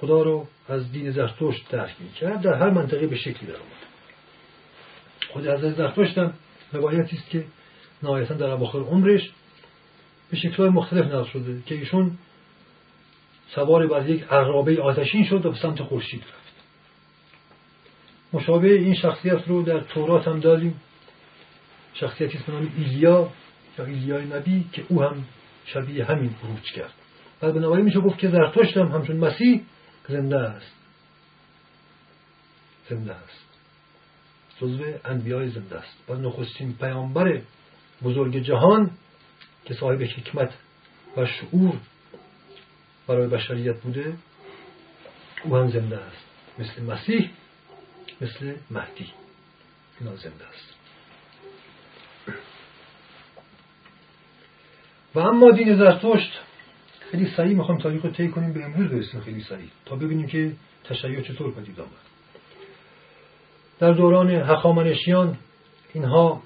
خدا 0.00 0.22
رو 0.22 0.46
از 0.68 0.92
دین 0.92 1.10
زرتشت 1.10 1.68
درک 1.70 2.14
کرد 2.20 2.42
در 2.42 2.54
هر 2.54 2.70
منطقه 2.70 3.06
به 3.06 3.16
شکلی 3.16 3.46
در 3.46 3.56
آمد 3.56 3.86
خود 5.28 5.46
از 5.46 5.60
زرتشت 5.60 6.18
هم 6.18 6.34
روایتی 6.72 7.16
است 7.16 7.30
که 7.30 7.44
نهایتا 8.02 8.34
در 8.34 8.50
اواخر 8.50 8.78
عمرش 8.78 9.30
به 10.30 10.36
شکلهای 10.36 10.68
مختلف 10.68 11.06
نقل 11.06 11.24
شده 11.24 11.62
که 11.66 11.74
ایشون 11.74 12.18
سوار 13.54 13.86
بر 13.86 14.08
یک 14.08 14.24
عرابه 14.30 14.82
آتشین 14.82 15.24
شد 15.24 15.46
و 15.46 15.50
به 15.50 15.58
سمت 15.58 15.82
خورشید 15.82 16.22
رفت. 16.22 16.54
مشابه 18.32 18.72
این 18.72 18.94
شخصیت 18.94 19.48
رو 19.48 19.62
در 19.62 19.80
تورات 19.80 20.28
هم 20.28 20.40
داریم. 20.40 20.80
شخصیتی 21.94 22.38
به 22.46 22.52
نام 22.52 22.72
ایلیا 22.78 23.28
یا 23.78 23.84
ایلیای 23.84 24.24
نبی 24.24 24.64
که 24.72 24.84
او 24.88 25.02
هم 25.02 25.24
شبیه 25.66 26.04
همین 26.04 26.34
بروج 26.42 26.72
کرد. 26.72 27.05
و 27.42 27.52
بنابراین 27.52 27.84
میشه 27.84 28.00
گفت 28.00 28.18
که 28.18 28.28
زرتشت 28.28 28.76
هم 28.76 28.86
همچون 28.86 29.16
مسیح 29.16 29.62
زنده 30.08 30.38
است. 30.38 30.72
زنده 32.90 33.14
است. 33.14 33.46
جزو 34.60 34.84
انبیای 35.04 35.48
زنده 35.50 35.76
است. 35.76 36.10
و 36.10 36.14
نخستین 36.14 36.74
پیامبر 36.74 37.40
بزرگ 38.02 38.38
جهان 38.38 38.90
که 39.64 39.74
صاحب 39.74 40.02
حکمت 40.02 40.54
و 41.16 41.26
شعور 41.26 41.74
برای 43.06 43.28
بشریت 43.28 43.80
بوده 43.80 44.16
او 45.44 45.56
هم 45.56 45.68
زنده 45.70 45.98
است. 45.98 46.24
مثل 46.58 46.82
مسیح 46.82 47.30
مثل 48.20 48.54
مهدی. 48.70 49.12
اینا 50.00 50.16
زنده 50.16 50.46
است. 50.46 50.74
و 55.14 55.18
اما 55.18 55.50
دین 55.50 55.76
زرتشت 55.76 56.40
خیلی 57.10 57.30
سریع 57.36 57.56
می‌خوام 57.56 57.78
تاریخ 57.78 58.04
رو 58.04 58.10
طی 58.10 58.28
کنیم 58.28 58.52
به 58.52 58.64
امروز 58.64 58.90
برسیم. 58.90 59.20
خیلی 59.20 59.40
سریع 59.40 59.68
تا 59.84 59.96
ببینیم 59.96 60.26
که 60.26 60.52
تشیع 60.84 61.20
چطور 61.20 61.52
پدید 61.52 61.80
آمد 61.80 61.90
در 63.78 63.92
دوران 63.92 64.30
هخامنشیان 64.30 65.38
اینها 65.94 66.42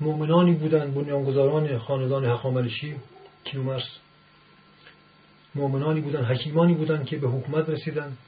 مؤمنانی 0.00 0.52
بودند 0.52 0.94
بنیانگذاران 0.94 1.78
خاندان 1.78 2.24
هخامنشی. 2.24 2.96
کیومرس 3.44 3.98
مؤمنانی 5.54 6.00
بودند 6.00 6.24
حکیمانی 6.24 6.74
بودند 6.74 7.06
که 7.06 7.16
به 7.16 7.28
حکومت 7.28 7.68
رسیدند. 7.68 8.18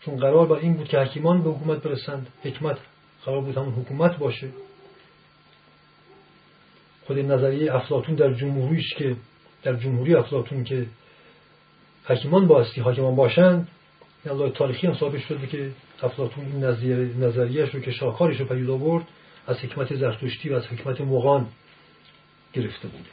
چون 0.00 0.16
قرار 0.16 0.46
بر 0.46 0.56
این 0.56 0.74
بود 0.74 0.88
که 0.88 0.98
حکیمان 0.98 1.42
به 1.42 1.50
حکومت 1.50 1.82
برسند 1.82 2.26
حکمت 2.42 2.78
قرار 3.24 3.40
بود 3.40 3.56
همون 3.56 3.72
حکومت 3.72 4.16
باشه. 4.16 4.48
خود 7.06 7.18
نظریه 7.18 7.74
افلاتون 7.74 8.14
در 8.14 8.34
جمهوریش 8.34 8.94
که 8.94 9.16
در 9.62 9.74
جمهوری 9.74 10.14
افلاتون 10.14 10.64
که 10.64 10.86
حکیمان 12.04 12.46
باستی 12.46 12.80
حاکمان 12.80 13.16
باشند 13.16 13.68
الله 14.26 14.50
تاریخی 14.50 14.86
هم 14.86 14.94
ثابت 14.94 15.20
شده 15.20 15.46
که 15.46 15.70
افلاتون 16.02 16.44
این 16.44 16.64
نظریهش 17.24 17.74
رو 17.74 17.80
که 17.80 17.90
شاکارش 17.90 18.40
رو 18.40 18.46
پدید 18.46 18.70
آورد 18.70 19.04
از 19.46 19.58
حکمت 19.58 19.94
زرتشتی 19.94 20.48
و 20.48 20.54
از 20.54 20.66
حکمت 20.66 21.00
مغان 21.00 21.46
گرفته 22.52 22.88
بود. 22.88 23.06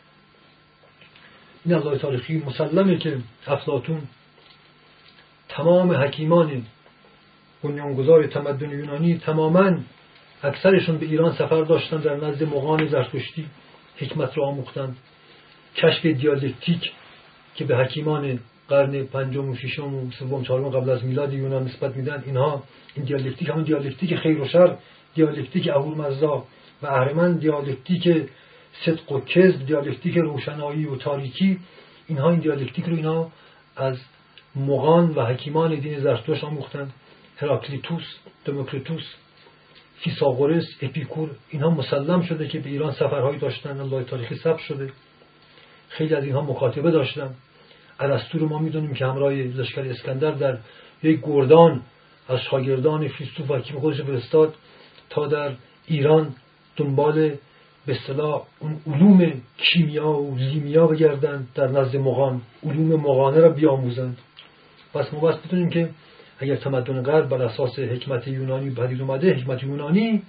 این 1.66 1.76
الله 1.76 1.98
تاریخی 1.98 2.44
مسلمه 2.46 2.98
که 2.98 3.18
افلاتون 3.48 4.02
تمام 5.50 5.92
حکیمان 5.92 6.64
بنیانگذار 7.64 8.28
تمدن 8.28 8.70
یونانی 8.70 9.18
تماما 9.18 9.78
اکثرشون 10.44 10.98
به 10.98 11.06
ایران 11.06 11.34
سفر 11.34 11.62
داشتن 11.62 11.98
در 11.98 12.16
نزد 12.16 12.44
مغان 12.44 12.88
زرتشتی 12.88 13.46
حکمت 13.98 14.38
را 14.38 14.48
آموختند 14.48 14.98
کشف 15.78 16.06
دیالکتیک 16.06 16.92
که 17.56 17.66
به 17.66 17.78
حکیمان 17.78 18.40
قرن 18.70 19.04
پنجم 19.04 19.50
و 19.50 19.56
ششم 19.56 19.96
و 19.96 20.12
سوم 20.12 20.44
چهارم 20.44 20.70
قبل 20.70 20.90
از 20.90 21.04
میلاد 21.06 21.34
یونان 21.34 21.64
نسبت 21.64 21.96
میدن 21.98 22.24
اینها 22.26 22.64
این 22.96 23.06
دیالکتیک 23.06 23.50
همون 23.50 23.64
دیالکتیک 23.64 24.16
خیر 24.16 24.42
و 24.42 24.48
شر 24.48 24.78
دیالکتیک 25.16 25.68
اهورمزدا 25.68 26.44
و 26.82 26.88
اهرمن 26.88 27.38
دیالکتیک 27.38 28.30
صدق 28.86 29.12
و 29.12 29.20
کذب 29.20 29.66
دیالکتیک 29.66 30.18
روشنایی 30.18 30.86
و 30.86 30.96
تاریکی 30.96 31.60
اینها 32.08 32.30
این 32.30 32.40
دیالکتیک 32.40 32.86
رو 32.86 32.96
اینا 32.96 33.32
از 33.76 33.98
مغان 34.56 35.10
و 35.16 35.26
حکیمان 35.26 35.76
دین 35.76 36.00
زرتشت 36.00 36.44
آموختند. 36.44 36.94
هراکلیتوس 37.38 38.04
دموکریتوس 38.46 39.04
فیثاغورس 40.00 40.66
اپیکور 40.82 41.30
اینها 41.50 41.70
مسلم 41.70 42.22
شده 42.22 42.48
که 42.48 42.60
به 42.60 42.70
ایران 42.70 42.92
سفرهایی 42.92 43.40
داشتن 43.40 43.80
الله 43.80 44.04
تاریخی 44.04 44.36
ثبت 44.36 44.60
شده. 44.60 44.92
خیلی 45.90 46.16
از 46.16 46.24
اینها 46.24 46.42
مکاتبه 46.42 46.92
داشتن. 46.92 47.36
ارسطو 48.00 48.40
رو 48.40 48.50
ما 48.50 48.60
می‌دونیم 48.60 48.94
که 48.94 49.06
همراه 49.06 49.34
لشکر 49.34 49.82
اسکندر 49.82 50.32
در 50.32 50.58
یک 51.04 51.20
گردان 51.24 51.82
از 52.30 52.40
شاگردان 52.40 53.08
فیلسوف 53.08 53.52
حکیم 53.52 53.80
خودش 53.80 54.02
فرستاد 54.02 54.56
تا 55.10 55.28
در 55.28 55.56
ایران 55.88 56.36
دنبال 56.76 57.30
به 57.86 57.94
اصطلاح 57.94 58.44
اون 58.60 58.82
علوم 58.88 59.34
کیمیا 59.58 60.10
و 60.10 60.38
زیمیا 60.38 60.88
بگردند 60.88 61.48
در 61.56 61.68
نزد 61.68 61.96
مغان. 61.96 62.42
علوم 62.64 63.02
مغانه 63.02 63.40
را 63.40 63.50
بیاموزند. 63.50 64.18
پس 64.94 65.14
ما 65.14 65.20
بس 65.20 65.36
بدونیم 65.38 65.70
که 65.70 65.90
اگر 66.40 66.56
تمدن 66.56 67.02
غرب 67.04 67.30
بر 67.30 67.42
اساس 67.42 67.80
حکمت 67.80 68.28
یونانی 68.28 68.70
پدید 68.70 69.02
اومده 69.02 69.34
حکمت 69.34 69.64
یونانی 69.64 70.22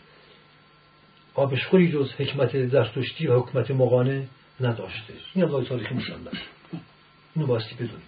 آبشخوری 1.34 1.92
جز 1.92 2.12
حکمت 2.18 2.66
زرتشتی 2.66 3.26
و 3.26 3.40
حکمت 3.40 3.70
مغانه 3.70 4.26
نداشته. 4.60 5.14
این 5.34 5.44
هم 5.44 5.64
تاریخی 5.64 5.94
نشان 5.94 6.28
اینو 7.34 7.46
باستی 7.46 7.74
بدونیم. 7.74 8.02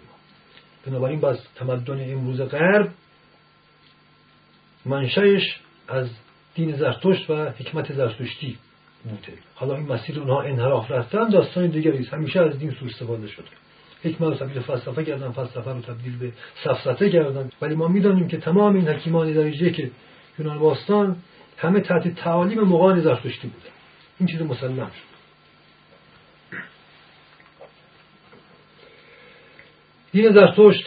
بنابراین 0.86 1.20
باز 1.20 1.38
تمدن 1.54 2.12
امروز 2.12 2.40
غرب 2.40 2.90
منشأش 4.86 5.60
از 5.88 6.08
دین 6.54 6.76
زرتشت 6.76 7.30
و 7.30 7.34
حکمت 7.34 7.92
زرتشتی 7.92 8.58
بوده. 9.04 9.38
حالا 9.54 9.76
این 9.76 9.92
مسیر 9.92 10.20
اونها 10.20 10.42
انحراف 10.42 10.90
رفتن 10.90 11.28
داستان 11.28 11.66
دیگری 11.66 11.98
است. 11.98 12.14
همیشه 12.14 12.40
از 12.40 12.58
دین 12.58 12.70
سو 12.70 12.86
استفاده 12.86 13.28
شده. 13.28 13.46
حکمت 14.04 14.20
رو 14.20 14.34
تبدیل 14.34 14.62
فلسفه 14.62 15.04
کردن 15.04 15.30
فلسفه 15.30 15.70
رو 15.70 15.80
تبدیل 15.80 16.18
به 16.18 16.32
سفسطه 16.64 17.10
کردن. 17.10 17.50
ولی 17.62 17.74
ما 17.74 17.88
می‌دانیم 17.88 18.28
که 18.28 18.36
تمام 18.36 18.74
این 18.74 18.88
حکیمان 18.88 19.32
درجه 19.32 19.70
که 19.70 19.90
یونان 20.38 20.58
باستان 20.58 21.16
همه 21.56 21.80
تحت 21.80 22.08
تعالیم 22.14 22.60
مغان 22.60 23.00
زرتشتی 23.00 23.48
بودن 23.48 23.70
این 24.18 24.28
چیز 24.28 24.42
مسلم 24.42 24.86
شد. 24.86 25.09
دین 30.12 30.32
زرتشت 30.32 30.84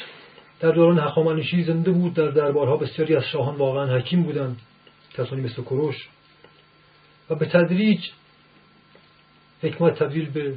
در 0.60 0.72
دوران 0.72 1.00
هخامنشی 1.00 1.64
زنده 1.64 1.92
بود 1.92 2.14
در 2.14 2.28
دربارها 2.28 2.78
بسیاری 2.78 3.16
از 3.16 3.24
شاهان 3.24 3.56
واقعا 3.56 3.98
حکیم 3.98 4.24
بودند 4.24 4.58
کسانی 5.14 5.42
مثل 5.42 5.62
کروش 5.62 6.10
و 7.30 7.36
به 7.36 7.46
تدریج 7.46 8.00
حکمت 9.62 10.00
تبدیل 10.00 10.30
به 10.30 10.54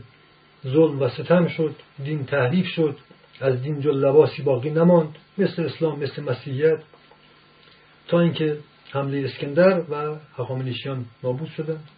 ظلم 0.66 1.02
و 1.02 1.08
ستم 1.08 1.48
شد 1.48 1.74
دین 2.04 2.26
تحریف 2.26 2.66
شد 2.66 2.96
از 3.40 3.62
دین 3.62 3.80
جل 3.80 3.96
لباسی 3.96 4.42
باقی 4.42 4.70
نماند 4.70 5.16
مثل 5.38 5.62
اسلام 5.62 5.98
مثل 5.98 6.22
مسیحیت 6.22 6.78
تا 8.08 8.20
اینکه 8.20 8.58
حمله 8.90 9.24
اسکندر 9.24 9.80
و 9.90 10.16
هخامنشیان 10.38 11.04
نابود 11.22 11.48
شدند. 11.48 11.88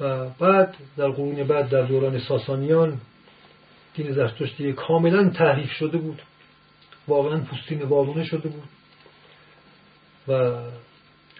و 0.00 0.28
بعد 0.28 0.76
در 0.96 1.08
قرون 1.08 1.44
بعد 1.44 1.68
در 1.68 1.82
دوران 1.82 2.18
ساسانیان 2.18 3.00
دین 3.98 4.12
زرتشتی 4.12 4.72
کاملا 4.72 5.30
تحریف 5.30 5.70
شده 5.70 5.98
بود. 5.98 6.22
واقعا 7.08 7.40
پوستین 7.40 7.82
وارونه 7.82 8.24
شده 8.24 8.48
بود. 8.48 8.68
و 10.28 10.60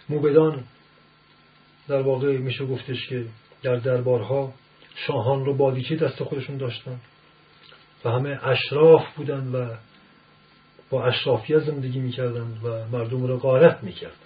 موبدان 0.08 0.64
در 1.88 2.02
واقع 2.02 2.38
میشه 2.38 2.66
گفتش 2.66 3.08
که 3.08 3.26
در 3.62 3.76
دربارها 3.76 4.52
شاهان 4.94 5.44
رو 5.44 5.56
بادیچه 5.56 5.96
دست 5.96 6.22
خودشون 6.22 6.56
داشتن. 6.56 7.00
و 8.04 8.10
همه 8.10 8.48
اشراف 8.48 9.14
بودن 9.16 9.48
و 9.52 9.76
با 10.90 11.04
اشرافیت 11.04 11.58
زندگی 11.58 11.98
می‌کردند 11.98 12.64
و 12.64 12.88
مردم 12.96 13.26
رو 13.26 13.38
غارت 13.38 13.82
می‌کردند. 13.82 14.18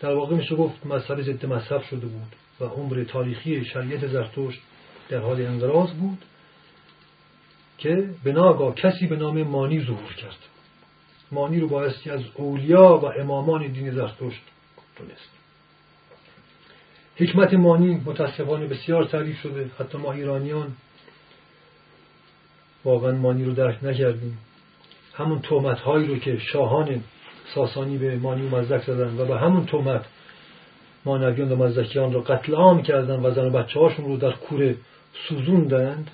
در 0.00 0.14
واقع 0.14 0.36
میشه 0.36 0.56
گفت 0.56 0.86
مذهب 0.86 1.22
ضد 1.22 1.46
مذهب 1.46 1.82
شده 1.82 2.06
بود 2.06 2.36
و 2.60 2.64
عمر 2.64 3.04
تاریخی 3.04 3.64
شریعت 3.64 4.06
زرتشت 4.06 4.60
در 5.08 5.18
حال 5.18 5.46
انقراض 5.46 5.92
بود. 5.92 6.18
که 7.78 8.10
به 8.24 8.72
کسی 8.76 9.06
به 9.06 9.16
نام 9.16 9.42
مانی 9.42 9.80
ظهور 9.80 10.14
کرد. 10.14 10.38
مانی 11.32 11.60
رو 11.60 11.68
بایستی 11.68 12.10
از 12.10 12.20
اولیا 12.34 12.96
و 12.96 13.04
امامان 13.04 13.66
دین 13.66 13.90
زرتشت 13.90 14.42
دونست. 14.96 15.30
حکمت 17.16 17.54
مانی 17.54 18.02
متاسفانه 18.06 18.66
بسیار 18.66 19.04
تعریف 19.04 19.40
شده. 19.40 19.70
حتی 19.78 19.98
ما 19.98 20.12
ایرانیان 20.12 20.72
واقعا 22.84 23.12
مانی 23.12 23.44
رو 23.44 23.52
درک 23.52 23.84
نکردیم. 23.84 24.38
همون 25.14 25.40
تومت 25.40 25.78
هایی 25.78 26.06
رو 26.06 26.18
که 26.18 26.38
شاهان 26.38 27.00
ساسانی 27.54 27.98
به 27.98 28.16
مانی 28.16 28.46
و 28.46 28.56
مزدک 28.56 28.84
زدن 28.84 29.16
و 29.18 29.24
به 29.24 29.38
همون 29.38 29.66
تومت 29.66 30.04
مانویان 31.04 31.52
و 31.52 31.56
مزدکیان 31.56 32.12
رو 32.12 32.20
قتل 32.20 32.54
عام 32.54 32.82
کردن 32.82 33.20
و 33.20 33.30
زن 33.30 33.46
و 33.46 33.50
بچه 33.50 33.80
هاشون 33.80 34.04
رو 34.04 34.16
در 34.16 34.32
کوره 34.32 34.76
سوزوندند. 35.28 36.10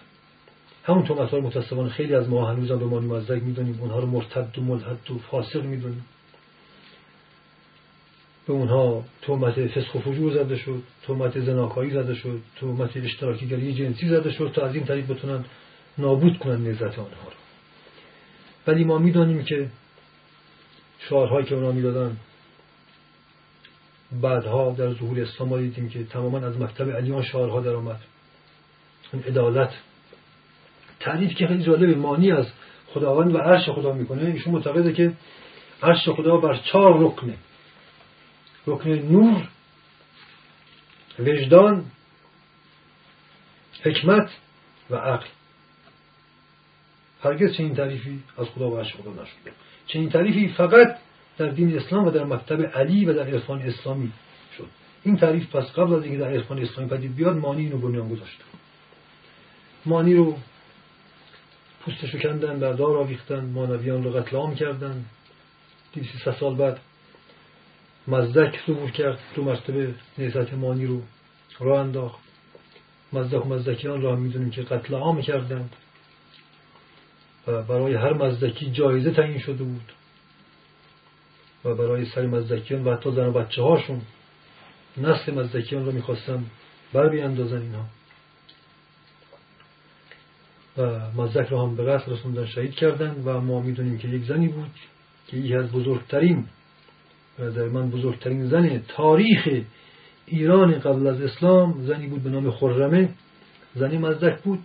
همون 0.85 1.05
تومت 1.05 1.31
ها 1.31 1.37
رو 1.37 1.47
متاسفانه 1.47 1.89
خیلی 1.89 2.15
از 2.15 2.29
ما 2.29 2.51
هنوز 2.51 2.69
به 2.69 2.85
مانی 2.85 3.07
مزدک 3.07 3.43
می‌دونیم. 3.43 3.79
اونها 3.81 3.99
رو 3.99 4.07
مرتد 4.07 4.59
و 4.59 4.63
ملحد 4.63 5.11
و 5.11 5.19
فاسق 5.19 5.65
می‌دونیم. 5.65 6.05
به 8.47 8.53
اونها 8.53 9.05
تومت 9.23 9.67
فسخ 9.67 9.95
و 9.95 9.99
فجور 9.99 10.33
زده 10.33 10.57
شد 10.57 10.83
تومت 11.03 11.41
زناکایی 11.41 11.91
زده 11.91 12.15
شد 12.15 12.41
تومت 12.57 12.97
اشتراکیگری 12.97 13.75
جنسی 13.75 14.09
زده 14.09 14.31
شد 14.31 14.51
تا 14.55 14.67
از 14.67 14.75
این 14.75 14.85
طریق 14.85 15.07
بتونن 15.07 15.45
نابود 15.99 16.39
کنن 16.39 16.67
نزت 16.67 16.83
آنها 16.83 17.05
رو. 17.05 17.37
ولی 18.67 18.85
ما 18.85 18.99
می‌دانیم 18.99 19.45
که 19.45 19.69
شعارهایی 20.99 21.47
که 21.47 21.55
اونا 21.55 21.73
می‌دادن 21.73 22.17
بعدها 24.23 24.71
در 24.79 24.93
ظهور 24.95 25.21
اسلام 25.21 25.49
ما 25.49 25.59
دیدیم 25.59 25.89
که 25.89 26.05
تماما 26.05 26.39
از 26.39 26.61
مکتب 26.61 26.91
علیان 26.91 27.23
شعارها 27.23 27.61
در 27.61 27.75
آمد 27.75 28.01
عدالت 29.27 29.73
تعریف 31.01 31.35
که 31.35 31.47
خیلی 31.47 31.63
جالبه. 31.63 31.95
مانی 31.95 32.33
از 32.33 32.47
خداوند 32.87 33.35
و 33.35 33.39
عرش 33.39 33.69
خدا 33.69 33.93
می‌کنه. 33.93 34.23
ایشون 34.23 34.55
معتقده 34.55 34.93
که 34.93 35.13
عرش 35.83 36.09
خدا 36.09 36.37
بر 36.37 36.55
چهار 36.55 37.01
رکنه. 37.01 37.35
رکن 38.67 38.91
نور 38.91 39.49
وجدان 41.19 41.85
حکمت 43.83 44.31
و 44.91 44.97
عقل. 44.97 45.27
هرگز 47.23 47.53
چنین 47.53 47.75
تعریفی 47.75 48.23
از 48.39 48.47
خدا 48.47 48.71
و 48.71 48.79
عرش 48.79 48.95
خدا 48.95 49.11
نشده. 49.11 49.53
چنین 49.87 50.11
تعریفی 50.11 50.49
فقط 50.49 50.97
در 51.39 51.49
دین 51.49 51.79
اسلام 51.79 52.07
و 52.07 52.11
در 52.11 52.25
مکتب 52.25 52.63
علی 52.63 53.05
و 53.05 53.13
در 53.13 53.27
عرفان 53.27 53.63
اسلامی 53.63 54.13
شد. 54.57 54.67
این 55.05 55.17
تعریف 55.17 55.57
پس 55.57 55.73
قبل 55.73 55.95
از 55.95 56.03
اینکه 56.05 56.19
در 56.19 56.31
عرفان 56.31 56.59
اسلامی 56.59 56.91
پدید 56.91 57.17
بیاد 57.17 57.37
مانی 57.37 57.63
اینو 57.63 57.79
بنیان 57.79 58.09
گذاشته. 58.09 58.45
مانی 59.87 60.15
رو 60.15 60.39
پوستشو 61.81 62.19
کندن 62.19 62.61
بردار 62.61 62.97
آویختن 62.97 63.45
مانویان 63.45 64.05
رو 64.05 64.11
قتل 64.11 64.37
عام 64.37 64.55
کردن. 64.55 65.05
دیویسی 65.93 66.19
سال 66.41 66.55
بعد 66.55 66.81
مزدک 68.09 68.61
ظهور 68.67 68.91
کرد 68.91 69.19
دو 69.35 69.45
مرتبه 69.45 69.95
نیزت 70.19 70.55
مانی 70.55 70.87
رو 70.87 71.03
راه 71.61 71.81
انداخت. 71.81 72.19
مزدک 73.13 73.47
و 73.47 73.49
مزدکیان 73.49 74.03
را 74.03 74.17
می‌دونیم 74.17 74.51
که 74.51 74.63
قتل 74.63 74.95
عام 74.95 75.23
کردند. 75.23 75.77
و 77.47 77.63
برای 77.63 77.95
هر 77.95 78.13
مزدکی 78.13 78.71
جایزه 78.71 79.11
تعیین 79.11 79.39
شده 79.39 79.65
بود. 79.65 79.93
و 81.65 81.75
برای 81.75 82.05
سر 82.05 82.27
مزدکیان 82.27 82.85
و 82.85 82.97
حتی 82.97 83.11
زن 83.11 83.27
و 83.27 83.33
بچه 83.33 83.63
هاشون 83.63 84.03
نسل 84.97 85.35
مزدکیان 85.35 85.87
را 85.87 85.93
می‌خواستن 85.93 86.45
بر 86.93 87.09
بیاندازن 87.09 87.63
اینها. 87.63 87.85
مزدک 91.17 91.49
را 91.49 91.67
هم 91.67 91.77
به 91.77 91.85
قصد 91.85 92.13
رسوندن 92.13 92.47
شهید 92.47 92.75
کردند 92.75 93.27
و 93.27 93.41
ما 93.41 93.61
می‌دونیم 93.61 93.99
که 93.99 94.09
یک 94.09 94.25
زنی 94.25 94.49
بود 94.49 94.71
که 95.27 95.37
یکی 95.37 95.55
از 95.55 95.73
بزرگترین 95.73 96.47
در 97.39 97.69
من 97.69 97.91
بزرگترین 97.91 98.47
زن 98.47 98.83
تاریخ 98.89 99.49
ایران 100.27 100.79
قبل 100.79 101.07
از 101.07 101.21
اسلام 101.21 101.83
زنی 101.87 102.07
بود 102.07 102.23
به 102.23 102.31
نام 102.31 102.51
خرمه. 102.51 103.09
زنی 103.75 103.99
مزدک 103.99 104.43
بود 104.43 104.59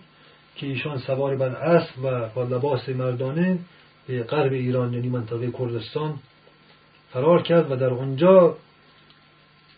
که 0.56 0.66
ایشان 0.66 0.98
سوار 0.98 1.36
بر 1.36 1.48
اسب 1.48 2.04
و 2.04 2.28
با 2.34 2.42
لباس 2.42 2.88
مردانه 2.88 3.58
به 4.06 4.22
غرب 4.22 4.52
ایران 4.52 4.92
یعنی 4.92 5.08
منطقه 5.08 5.50
کردستان 5.50 6.18
فرار 7.12 7.42
کرد 7.42 7.70
و 7.70 7.76
در 7.76 7.90
آنجا 7.90 8.56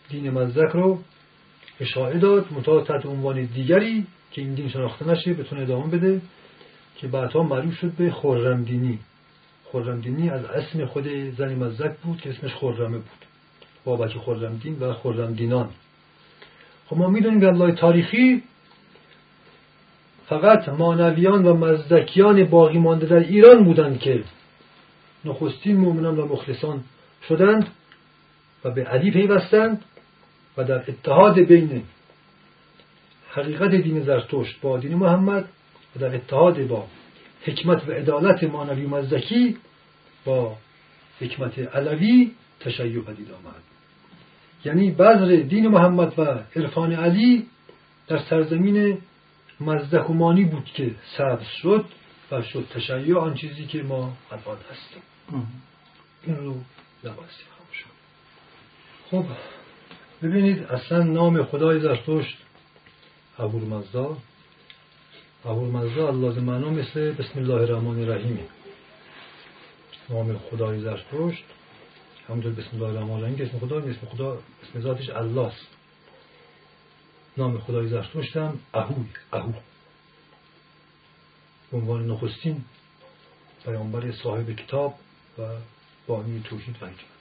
دین 0.09 0.29
مزدک 0.29 0.71
رو 0.71 0.99
اشاعه 1.79 2.19
داد 2.19 2.45
متعاد 2.51 2.85
تحت 2.85 3.05
عنوان 3.05 3.45
دیگری 3.45 4.05
که 4.31 4.41
این 4.41 4.53
دین 4.53 4.69
شناخته 4.69 5.07
نشه 5.07 5.33
بتونه 5.33 5.61
ادامه 5.61 5.97
بده 5.97 6.21
که 6.95 7.07
بعدها 7.07 7.43
معروف 7.43 7.73
شد 7.73 7.91
به 7.91 8.11
خرمدینی. 8.11 8.99
خرمدینی 9.71 10.29
از 10.29 10.45
اسم 10.45 10.85
خود 10.85 11.07
زنی 11.37 11.55
مزدک 11.55 11.97
بود 11.97 12.21
که 12.21 12.29
اسمش 12.29 12.53
خرمه 12.53 12.97
بود. 12.97 13.25
بابک 13.85 14.17
خرمدین 14.17 14.77
و 14.79 14.93
خرمدینان. 14.93 15.69
خب 16.85 16.97
ما 16.97 17.09
می‌دونیم 17.09 17.39
به 17.39 17.71
تاریخی 17.71 18.43
فقط 20.27 20.69
مانویان 20.69 21.45
و 21.45 21.53
مزدکیان 21.53 22.43
باقی 22.43 22.77
مانده 22.77 23.05
در 23.05 23.19
ایران 23.19 23.63
بودند 23.63 23.99
که 23.99 24.23
نخستین 25.25 25.77
مؤمنان 25.77 26.19
و 26.19 26.25
مخلصان 26.25 26.83
شدند 27.27 27.67
و 28.63 28.71
به 28.71 28.83
علی 28.83 29.11
پیوستند. 29.11 29.85
و 30.57 30.63
در 30.63 30.83
اتحاد 30.87 31.39
بین 31.39 31.83
حقیقت 33.31 33.75
دین 33.75 34.03
زرتشت 34.03 34.61
با 34.61 34.77
دین 34.77 34.95
محمد 34.95 35.49
و 35.95 35.99
در 35.99 36.15
اتحاد 36.15 36.67
با 36.67 36.87
حکمت 37.43 37.89
و 37.89 37.91
عدالت 37.91 38.43
مانوی 38.43 38.85
مزدکی 38.85 39.57
با 40.25 40.57
حکمت 41.19 41.59
علوی 41.59 42.31
تشیع 42.59 43.01
پدید 43.01 43.31
آمد. 43.31 43.63
یعنی 44.65 44.91
بذر 44.91 45.35
دین 45.35 45.67
محمد 45.67 46.19
و 46.19 46.39
عرفان 46.55 46.93
علی 46.93 47.47
در 48.07 48.19
سرزمین 48.19 48.97
مزدک 49.59 50.09
و 50.09 50.13
مانی 50.13 50.43
بود 50.43 50.65
که 50.65 50.91
سبز 51.17 51.47
شد 51.61 51.85
و 52.31 52.41
شد 52.41 52.67
تشیع 52.73 53.17
آن 53.17 53.33
چیزی 53.33 53.65
که 53.65 53.83
ما 53.83 54.13
الان 54.31 54.57
هستیم. 54.71 55.01
این 56.23 56.35
رو 56.35 56.55
نبایستی 57.03 57.43
خاموش 57.57 57.85
خب 59.11 59.25
ببینید 60.23 60.63
اصلا 60.63 61.03
نام 61.03 61.43
خدای 61.43 61.79
زرتشت 61.79 62.37
مزدا 63.63 64.17
مزدا 65.61 66.09
الله 66.09 66.39
معنا 66.39 66.69
مثل 66.69 67.11
بسم 67.11 67.39
الله 67.39 67.53
الرحمن 67.53 67.99
الرحیم 68.03 68.39
نام 70.09 70.37
خدای 70.37 70.79
زرتشت 70.79 71.43
همونطور 72.29 72.51
بسم 72.51 72.69
الله 72.73 72.87
الرحمن 72.87 73.11
الرحیم 73.11 73.47
اسم 73.47 73.59
خدا 73.59 73.79
اسم 73.79 74.07
خدا 74.07 74.39
اسم 74.63 74.81
ذاتش 74.81 75.09
الله 75.09 75.47
است. 75.47 75.67
نام 77.37 77.59
خدای 77.59 77.87
زرتشت 77.87 78.37
هم 78.37 78.59
اهوی 78.73 79.05
اهو. 79.33 79.53
به 81.71 81.77
عنوان 81.77 82.07
نخستین 82.07 82.63
پیامبر 83.65 84.11
صاحب 84.11 84.51
کتاب 84.51 84.95
و 85.39 85.41
بانی 86.07 86.41
توحید 86.43 86.75
و 86.75 86.85
حکمت. 86.85 87.18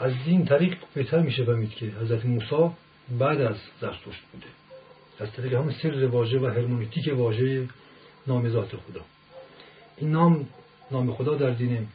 از 0.00 0.12
این 0.26 0.44
طریق 0.44 0.76
بهتر 0.94 1.18
میشه 1.18 1.44
فهمید 1.44 1.70
که 1.70 1.86
حضرت 1.86 2.26
موسی 2.26 2.70
بعد 3.18 3.40
از 3.40 3.56
زرتشت 3.80 4.22
بوده. 4.32 4.46
از 5.20 5.32
طریق 5.32 5.54
همون 5.54 5.74
سر 5.82 6.06
واژه 6.06 6.38
و 6.38 6.46
هرمونیتیک 6.46 7.18
واژه 7.18 7.68
نام 8.26 8.48
ذات 8.48 8.68
خدا. 8.68 9.00
این 9.96 10.10
نام 10.10 10.48
نام 10.90 11.12
خدا 11.12 11.34
در 11.34 11.50
دین 11.50 11.86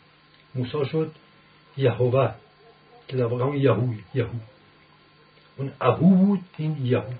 موسی 0.55 0.85
شد 0.91 1.11
یهوه 1.77 2.31
که 3.07 3.17
در 3.17 3.25
واقع 3.25 3.43
همون 3.43 3.57
یهوی 3.57 3.97
یهو. 4.13 4.29
اون 5.57 5.71
اهو 5.81 6.15
بود 6.15 6.39
این 6.57 6.85
یهو. 6.85 7.13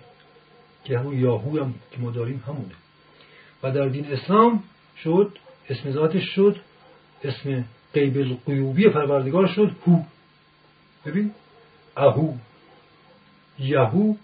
که 0.84 1.00
همون 1.00 1.20
یاهو 1.20 1.60
هم 1.60 1.76
که 1.92 2.00
ما 2.00 2.12
داریم 2.12 2.44
همونه. 2.48 2.76
و 3.64 3.72
در 3.72 3.88
دین 3.88 4.14
اسلام 4.14 4.64
شد 5.04 5.38
اسم 5.70 5.92
ذاتش 5.92 6.24
شد 6.36 6.58
اسم 7.24 7.66
قیب 7.94 8.18
القیوبی 8.18 8.90
پروردگار 8.90 9.48
شد 9.48 9.72
هو. 9.88 10.00
ببین 11.06 11.34
اهو 11.98 12.34
یهو 13.60 14.16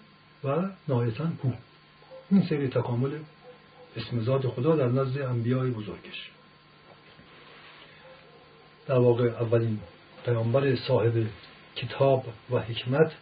و 0.44 0.68
نهایتا 0.88 1.24
هو 1.24 1.52
این 2.30 2.46
سری 2.48 2.68
تکامل 2.68 3.18
اسم 3.96 4.24
ذات 4.24 4.48
خدا 4.48 4.76
در 4.76 4.88
نزد 4.88 5.20
انبیای 5.20 5.70
بزرگش. 5.70 6.30
در 8.86 8.98
واقع 8.98 9.24
اولین 9.24 9.80
پیامبر 10.24 10.76
صاحب 10.76 11.26
کتاب 11.76 12.24
و 12.50 12.58
حکمت 12.58 13.12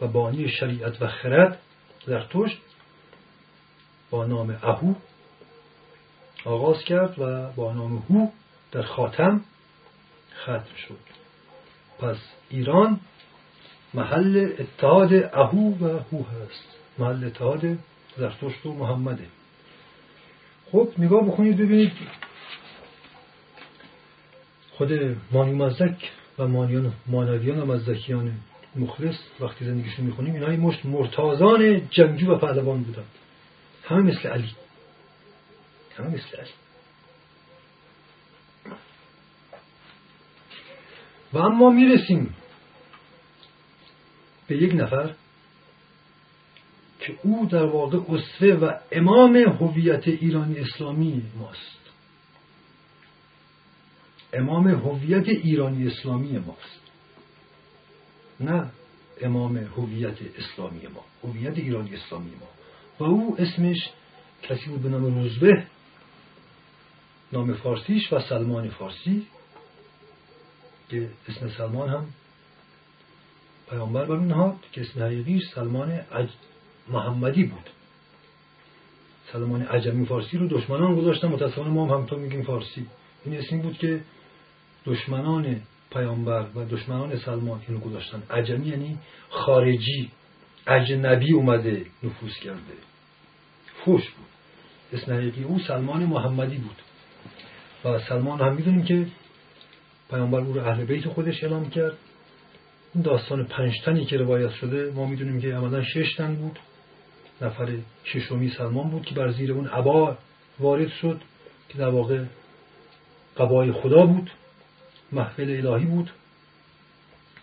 و 0.00 0.06
بانی 0.06 0.48
شریعت 0.48 1.02
و 1.02 1.08
خرد 1.08 1.60
در 2.06 2.24
توشت 2.24 2.58
با 4.10 4.26
نام 4.26 4.58
اهو 4.62 4.94
آغاز 6.44 6.84
کرد 6.84 7.18
و 7.18 7.52
با 7.52 7.72
نام 7.72 7.96
هو 8.10 8.28
در 8.72 8.82
خاتم 8.82 9.44
ختم 10.42 10.74
شد. 10.88 11.09
پس 12.00 12.16
ایران 12.50 13.00
محل 13.94 14.52
اتحاد 14.58 15.14
اهو 15.14 15.74
و 15.80 15.84
هو 16.12 16.22
هست. 16.22 16.64
محل 16.98 17.24
اتحاد 17.24 17.78
زرتشت 18.16 18.66
و 18.66 18.72
محمده. 18.72 19.26
خب 20.72 20.88
نگاه 20.98 21.24
بکنید 21.24 21.56
ببینید 21.56 21.92
خود 24.70 24.92
مانی 25.32 25.52
مزدک 25.52 26.10
و 26.38 26.48
مانیان 26.48 26.92
مانویان 27.06 27.60
و 27.60 27.66
مزدکیان 27.66 28.32
مخلص 28.76 29.16
وقتی 29.40 29.64
زندگیشون 29.64 30.06
می‌خونیم 30.06 30.34
اینها 30.34 30.50
مشت 30.50 30.86
مرتازان 30.86 31.88
جنگجو 31.90 32.32
و 32.32 32.38
پهلوان 32.38 32.82
بودند. 32.82 33.04
همه 33.84 34.02
مثل 34.02 34.28
علی. 34.28 34.50
همه 35.96 36.08
مثل 36.08 36.36
علی. 36.36 36.50
و 41.32 41.38
اما 41.38 41.70
می‌رسیم 41.70 42.34
به 44.46 44.56
یک 44.56 44.74
نفر 44.74 45.14
که 47.00 47.18
او 47.22 47.46
در 47.46 47.64
واقع 47.64 47.98
اسوه 48.08 48.48
و 48.48 48.72
امام 48.92 49.36
هویت 49.36 50.08
ایرانی 50.08 50.58
اسلامی 50.58 51.22
ماست. 51.38 51.80
امام 54.32 54.68
هویت 54.68 55.28
ایرانی 55.28 55.86
اسلامی 55.86 56.38
ماست. 56.38 56.80
نه 58.40 58.70
امام 59.20 59.56
هویت 59.56 60.16
اسلامی 60.38 60.86
ما 60.86 61.04
هویت 61.24 61.58
ایرانی 61.58 61.94
اسلامی 61.94 62.30
ما. 62.30 62.48
و 62.98 63.04
او 63.04 63.36
اسمش 63.38 63.90
کسی 64.42 64.70
بود 64.70 64.82
به 64.82 64.88
نام 64.88 65.04
روزبه 65.04 65.66
نام 67.32 67.54
فارسیش 67.54 68.12
و 68.12 68.20
سلمان 68.20 68.70
فارسی. 68.70 69.26
که 70.90 71.08
اسم 71.28 71.48
سلمان 71.48 71.88
هم 71.88 72.06
پیامبر 73.70 74.04
بر 74.04 74.16
نهاد 74.16 74.56
که 74.72 74.80
اسم 74.80 75.02
حقیقیش 75.02 75.42
سلمان 75.54 76.00
محمدی 76.88 77.44
بود. 77.44 77.70
سلمان 79.32 79.62
عجمی 79.62 80.06
فارسی 80.06 80.38
رو 80.38 80.48
دشمنان 80.48 80.96
گذاشتن. 80.96 81.28
متاسفانه 81.28 81.70
ما 81.70 81.86
هم 81.86 82.00
همطور 82.00 82.18
میگیم 82.18 82.42
فارسی. 82.42 82.86
این 83.24 83.38
اسمی 83.38 83.62
بود 83.62 83.78
که 83.78 84.00
دشمنان 84.86 85.60
پیامبر 85.92 86.46
و 86.54 86.64
دشمنان 86.64 87.18
سلمان 87.18 87.60
اینو 87.68 87.80
گذاشتن. 87.80 88.22
عجمی 88.30 88.66
یعنی 88.66 88.98
خارجی. 89.28 90.10
اجنبی 90.66 91.32
اومده 91.32 91.86
نفوذ 92.02 92.34
کرده. 92.34 92.74
فوش 93.84 94.10
بود. 94.10 94.26
اسم 94.92 95.12
حقیقی 95.12 95.42
او 95.42 95.58
سلمان 95.58 96.04
محمدی 96.04 96.56
بود. 96.56 96.76
و 97.84 97.98
سلمان 97.98 98.40
هم 98.40 98.54
می‌دونیم 98.54 98.84
که 98.84 99.06
پیامبر 100.10 100.40
او 100.40 100.52
رو 100.52 100.60
اهل 100.60 100.84
بیت 100.84 101.08
خودش 101.08 101.44
اعلام 101.44 101.70
کرد. 101.70 101.96
این 102.94 103.02
داستان 103.02 103.44
پنجتنی 103.44 104.04
که 104.04 104.16
روایت 104.16 104.50
شده 104.50 104.92
ما 104.94 105.06
می‌دونیم 105.06 105.40
که 105.40 105.54
عملا 105.54 105.82
شش 105.82 106.14
تن 106.16 106.34
بود. 106.34 106.58
نفر 107.42 107.78
ششمی 108.04 108.48
سلمان 108.48 108.90
بود 108.90 109.04
که 109.06 109.14
بر 109.14 109.30
زیر 109.30 109.52
اون 109.52 109.66
عبا 109.66 110.18
وارد 110.58 110.88
شد 110.88 111.20
که 111.68 111.78
در 111.78 111.88
واقع 111.88 112.24
قبای 113.36 113.72
خدا 113.72 114.06
بود 114.06 114.30
محفل 115.12 115.66
الهی 115.66 115.86
بود 115.86 116.10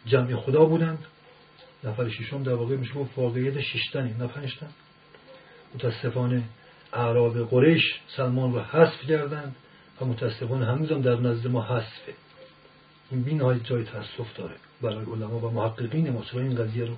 جمع 0.05 0.35
خدا 0.35 0.65
بودند. 0.65 1.05
نفر 1.83 2.09
ششم 2.09 2.43
در 2.43 2.53
واقع 2.53 2.75
میشه 2.75 2.93
گفت 2.93 3.17
واقعیت 3.17 3.61
ششتنی 3.61 4.13
نه 4.13 4.27
پنجتن 4.27 4.69
متاسفانه 5.75 6.43
اعراب 6.93 7.49
قریش 7.49 7.83
سلمان 8.17 8.53
رو 8.53 8.59
حذف 8.59 9.01
کردند 9.07 9.55
و 10.01 10.05
متاسفانه 10.05 10.65
هنوز 10.65 10.91
هم 10.91 11.01
در 11.01 11.15
نزد 11.15 11.47
ما 11.47 11.61
حذفه. 11.61 12.13
این 13.11 13.23
بین 13.23 13.41
های 13.41 13.59
جای 13.59 13.83
تاسف 13.83 14.37
داره. 14.37 14.55
برای 14.81 15.05
علما 15.05 15.39
و 15.39 15.51
محققین 15.51 16.09
ما 16.09 16.23
این 16.33 16.55
قضیه 16.55 16.85
رو 16.85 16.95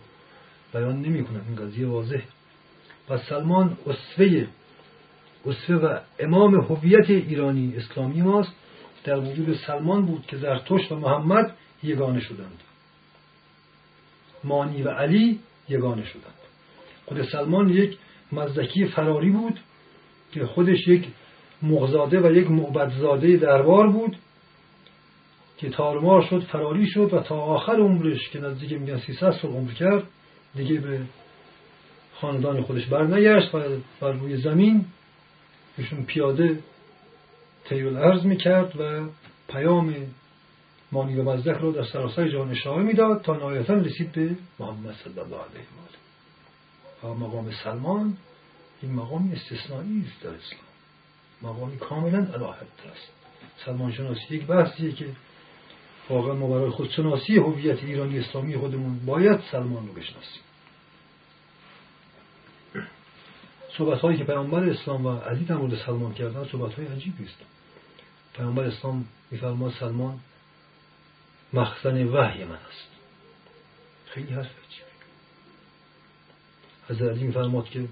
بیان 0.73 1.01
نمی 1.01 1.23
کنن؟ 1.23 1.41
این 1.47 1.55
قضیه 1.55 1.87
واضح 1.87 2.21
پس 3.07 3.19
سلمان 3.29 3.77
اصفه 3.87 4.47
اصفه 5.45 5.75
و 5.75 5.99
امام 6.19 6.55
هویت 6.55 7.09
ایرانی 7.09 7.73
اسلامی 7.77 8.21
ماست. 8.21 8.51
در 9.03 9.19
وجود 9.19 9.55
سلمان 9.67 10.05
بود 10.05 10.25
که 10.27 10.37
زرتشت 10.37 10.91
و 10.91 10.95
محمد 10.95 11.55
یگانه 11.83 12.19
شدند. 12.19 12.59
مانی 14.43 14.83
و 14.83 14.89
علی 14.89 15.39
یگانه 15.69 16.05
شدند. 16.05 16.33
خود 17.05 17.21
سلمان 17.21 17.69
یک 17.69 17.97
مزدکی 18.31 18.85
فراری 18.85 19.29
بود 19.29 19.59
که 20.31 20.45
خودش 20.45 20.87
یک 20.87 21.07
مغزاده 21.61 22.19
و 22.19 22.31
یک 22.31 22.51
معبدزاده 22.51 23.37
دربار 23.37 23.89
بود. 23.89 24.15
که 25.59 25.69
تارمار 25.69 26.21
شد 26.21 26.39
فراری 26.39 26.87
شد 26.87 27.13
و 27.13 27.19
تا 27.19 27.35
آخر 27.35 27.75
عمرش 27.75 28.29
که 28.29 28.39
نزدیک 28.39 28.73
میگن 28.73 28.97
300 28.97 29.31
سال 29.31 29.51
عمر 29.51 29.71
کرد 29.71 30.03
دیگه 30.55 30.79
به 30.79 31.01
خاندان 32.13 32.61
خودش 32.61 32.85
برنگشت 32.85 33.55
و 33.55 33.59
بر 33.99 34.11
روی 34.11 34.37
زمین 34.37 34.85
ایشون 35.77 36.05
پیاده 36.05 36.59
تیل 37.65 37.97
ارز 37.97 38.25
می‌کرد 38.25 38.81
و 38.81 39.09
پیام 39.49 39.95
مانی 40.91 41.15
و 41.15 41.23
مزدک 41.23 41.57
رو 41.57 41.71
در 41.71 41.83
سراسر 41.83 42.27
جهان 42.27 42.51
اشاره 42.51 42.83
می‌داد 42.83 43.21
تا 43.21 43.35
نهایتا 43.35 43.73
رسید 43.73 44.11
به 44.11 44.35
محمد 44.59 44.95
صلی 45.03 45.19
الله 45.19 45.35
علیه 45.35 45.65
و 47.03 47.07
و 47.07 47.13
مقام 47.13 47.51
سلمان 47.63 48.17
این 48.81 48.93
مقام 48.93 49.31
استثنایی 49.31 50.05
است 50.07 50.23
در 50.23 50.29
اسلام. 50.29 50.69
مقامی 51.41 51.77
کاملا 51.77 52.17
الهت 52.17 52.91
است 52.91 53.11
سلمان 53.65 53.91
شناسی 53.91 54.35
یک 54.35 54.45
بحثیه 54.45 54.91
که 54.91 55.05
واقعا 56.09 56.33
ما 56.33 56.47
برای 56.47 56.69
خودشناسی 56.69 57.37
هویت 57.37 57.83
ایرانی 57.83 58.19
اسلامی 58.19 58.57
خودمون 58.57 59.05
باید 59.05 59.39
سلمان 59.51 59.87
رو 59.87 59.93
بشناسیم. 59.93 60.41
صحبت 63.77 63.99
هایی 63.99 64.17
که 64.17 64.23
پیامبر 64.23 64.69
اسلام 64.69 65.05
و 65.05 65.19
علی 65.19 65.45
در 65.45 65.55
مورد 65.55 65.85
سلمان 65.85 66.13
کردن 66.13 66.45
صحبت 66.45 66.73
های 66.73 66.87
عجیبی 66.87 67.23
است. 67.23 67.37
پیامبر 68.33 68.63
اسلام 68.63 69.05
میفرماد 69.31 69.73
سلمان 69.79 70.19
مخزن 71.53 72.03
وحی 72.03 72.43
من 72.43 72.55
است. 72.55 72.89
خیلی 74.05 74.33
حرف 74.33 74.49
عجیبی. 74.67 74.89
از 76.89 77.01
علی 77.01 77.23
میفرماد 77.23 77.65
که 77.65 77.87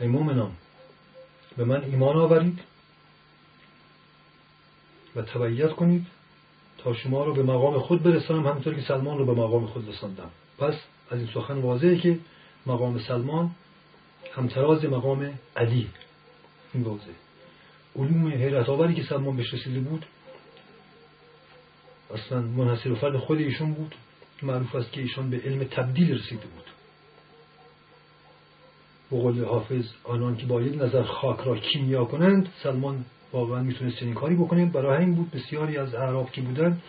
ای 0.00 0.06
مؤمنان 0.06 0.52
به 1.56 1.64
من 1.64 1.84
ایمان 1.84 2.16
آورید. 2.16 2.69
و 5.16 5.22
تبعیت 5.22 5.72
کنید 5.72 6.06
تا 6.78 6.94
شما 6.94 7.24
رو 7.24 7.34
به 7.34 7.42
مقام 7.42 7.78
خود 7.78 8.02
برسانم 8.02 8.46
همینطور 8.46 8.74
که 8.74 8.80
سلمان 8.80 9.18
رو 9.18 9.26
به 9.26 9.32
مقام 9.32 9.66
خود 9.66 9.88
رساندم. 9.88 10.30
پس 10.58 10.74
از 11.10 11.18
این 11.18 11.28
سخن 11.34 11.58
واضحه 11.58 11.96
که 11.96 12.18
مقام 12.66 12.98
سلمان 12.98 13.50
همتراز 14.32 14.84
مقام 14.84 15.38
علی. 15.56 15.88
این 16.74 16.82
واضح 16.82 17.12
علوم 17.96 18.28
حیرت 18.28 18.68
آوری 18.68 18.94
که 18.94 19.02
سلمان 19.02 19.36
بهش 19.36 19.54
رسیده 19.54 19.80
بود 19.80 20.06
اصلا 22.14 22.40
منحصر 22.40 22.94
فرد 22.94 23.16
خود 23.16 23.38
ایشون 23.38 23.72
بود. 23.72 23.94
معروف 24.42 24.74
است 24.74 24.92
که 24.92 25.00
ایشان 25.00 25.30
به 25.30 25.40
علم 25.44 25.64
تبدیل 25.64 26.14
رسیده 26.14 26.46
بود. 26.46 26.64
به 29.10 29.46
حافظ 29.46 29.84
آنان 30.04 30.36
که 30.36 30.46
با 30.46 30.62
یک 30.62 30.82
نظر 30.82 31.02
خاک 31.02 31.40
را 31.40 31.56
کیمیا 31.56 32.04
کنند 32.04 32.52
سلمان 32.62 33.04
واقعا 33.32 33.62
می‌تونست 33.62 33.96
چنین 33.96 34.14
کاری 34.14 34.34
بکنه. 34.34 34.66
برای 34.66 34.96
همین 34.96 35.14
بود 35.14 35.30
بسیاری 35.30 35.78
از 35.78 35.94
اعراب 35.94 36.30
که 36.30 36.40
بودن 36.40 36.80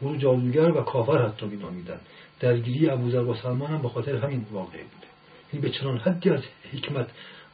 او 0.00 0.16
جادوگر 0.16 0.70
و 0.70 0.80
کافر 0.80 1.28
حتی 1.28 1.46
مینامیدن 1.46 2.00
درگیری 2.40 2.90
ابوذر 2.90 3.22
با 3.22 3.36
سلمان 3.36 3.70
هم 3.70 3.82
به 3.82 3.88
خاطر 3.88 4.16
همین 4.16 4.46
واقعه 4.50 4.82
بوده 4.82 5.06
این 5.52 5.62
به 5.62 5.70
چنان 5.70 5.98
حدی 5.98 6.30
از 6.30 6.40
حکمت 6.72 7.06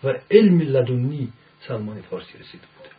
و 0.04 0.14
علم 0.30 0.60
لدنی 0.60 1.32
سلمان 1.68 2.02
فارسی 2.02 2.38
رسیده 2.38 2.64
بوده 2.76 2.90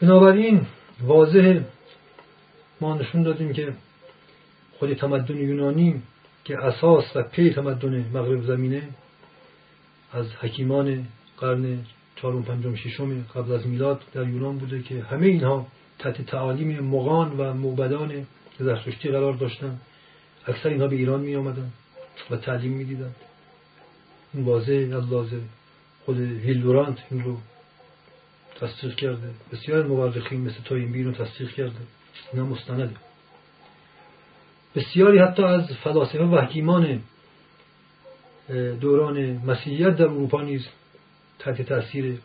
بنابراین 0.00 0.66
واضح 1.02 1.60
ما 2.80 2.94
نشون 2.94 3.22
دادیم 3.22 3.52
که 3.52 3.72
خود 4.78 4.94
تمدن 4.94 5.36
یونانی 5.36 6.02
که 6.44 6.58
اساس 6.58 7.16
و 7.16 7.22
پی 7.22 7.50
تمدن 7.50 8.10
مغرب 8.14 8.42
زمینه 8.42 8.88
از 10.14 10.26
حکیمان 10.40 11.06
قرن 11.38 11.78
چهارم 12.16 12.42
پنجم 12.42 12.74
ششم 12.74 13.22
قبل 13.22 13.52
از 13.52 13.66
میلاد 13.66 14.02
در 14.12 14.28
یونان 14.28 14.58
بوده 14.58 14.82
که 14.82 15.02
همه 15.02 15.26
اینها 15.26 15.66
تحت 15.98 16.22
تعالیم 16.22 16.80
مغان 16.80 17.38
و 17.38 17.54
موبدان 17.54 18.26
زرتشتی 18.58 19.08
قرار 19.08 19.32
داشتن 19.32 19.80
اکثر 20.46 20.68
اینها 20.68 20.86
به 20.86 20.96
ایران 20.96 21.20
می 21.20 21.36
آمدن 21.36 21.70
و 22.30 22.36
تعلیم 22.36 22.72
می 22.72 22.84
دیدن 22.84 23.14
این 24.34 24.44
واضح 24.44 24.96
از 24.96 25.12
لازم 25.12 25.42
خود 26.04 26.20
هیلدورانت 26.20 26.98
این 27.10 27.24
رو 27.24 27.38
تصدیق 28.60 28.94
کرده. 28.94 29.30
بسیار 29.52 29.86
مورخین 29.86 30.40
مثل 30.40 30.62
توینبی 30.64 31.02
رو 31.02 31.12
تصدیق 31.12 31.50
کرده. 31.50 31.78
اینا 32.32 32.46
مستنده. 32.46 32.90
بسیاری 34.74 35.18
حتی 35.18 35.42
از 35.42 35.72
فلاسفه 35.84 36.24
و 36.24 36.38
حکیمان 36.38 37.00
دوران 38.80 39.42
مسیحیت 39.46 39.96
در 39.96 40.04
اروپا 40.04 40.42
نیز 40.42 40.66
تحت 41.38 41.62
تاثیر 41.62 42.18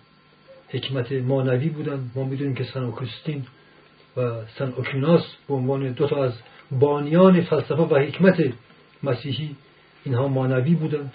حکمت 0.70 1.12
مانوی 1.12 1.70
بودند. 1.70 2.12
ما 2.16 2.24
می‌دونیم 2.24 2.56
که 2.56 2.64
سن 2.64 2.84
آگوستین 2.84 3.46
و 4.18 4.46
سن 4.58 4.74
آکویناس 4.78 5.24
به 5.48 5.54
عنوان 5.54 5.92
دو 5.92 6.08
تا 6.08 6.24
از 6.24 6.34
بانیان 6.72 7.42
فلسفه 7.42 7.74
و 7.74 7.98
حکمت 7.98 8.54
مسیحی 9.04 9.56
اینها 10.06 10.28
مانوی 10.28 10.76
بودند. 10.76 11.14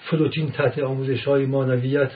فلوتین 0.00 0.50
تحت 0.50 0.78
آموزش 0.78 1.24
های 1.24 1.46
مانویت 1.46 2.10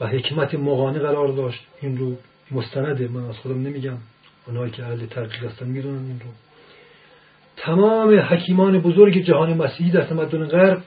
و 0.00 0.06
حکمت 0.06 0.54
مغانه 0.54 0.98
قرار 0.98 1.28
داشت. 1.28 1.66
این 1.80 1.98
رو 1.98 2.16
مستنده 2.50 3.08
من 3.08 3.28
از 3.28 3.36
خودم 3.36 3.62
نمیگم. 3.62 3.98
اونایی 4.46 4.70
که 4.70 4.84
اهل 4.84 5.06
تحقیق 5.06 5.44
هستن 5.44 5.66
می‌دونن 5.66 6.06
این 6.06 6.20
رو. 6.20 6.26
تمام 7.64 8.18
حکیمان 8.18 8.78
بزرگ 8.78 9.18
جهان 9.18 9.54
مسیحی 9.56 9.90
در 9.90 10.04
تمدن 10.04 10.46
غرب 10.46 10.82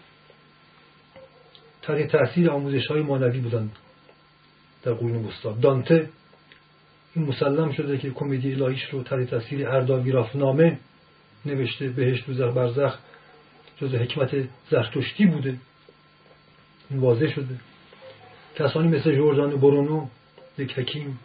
تحت 1.82 2.08
تاثیر 2.08 2.50
آموزش 2.52 2.88
های 2.88 3.02
مانوی 3.02 3.40
بودند 3.40 3.72
در 4.84 4.94
قرون 4.94 5.26
وسطا. 5.26 5.52
دانته 5.52 6.10
این 7.16 7.26
مسلم 7.26 7.72
شده 7.72 7.98
که 7.98 8.10
کمدی 8.10 8.54
الهیش 8.54 8.90
رو 8.90 9.04
تحت 9.04 9.30
تاثیر 9.30 9.70
ارداوی 9.70 10.12
رافنامه 10.12 10.80
نوشته 11.46 11.90
بهشت 11.90 12.28
دوزخ 12.28 12.54
برزخ 12.54 12.98
جز 13.78 13.96
حکمت 13.96 14.36
زرتشتی 14.72 15.26
بوده. 15.26 15.58
این 16.90 17.00
واضح 17.00 17.28
شده. 17.28 17.56
کسانی 18.56 18.88
مثل 18.88 19.16
جورجان 19.16 19.56
برونو 19.56 20.08
یک 20.58 20.80
حکیم 20.80 21.20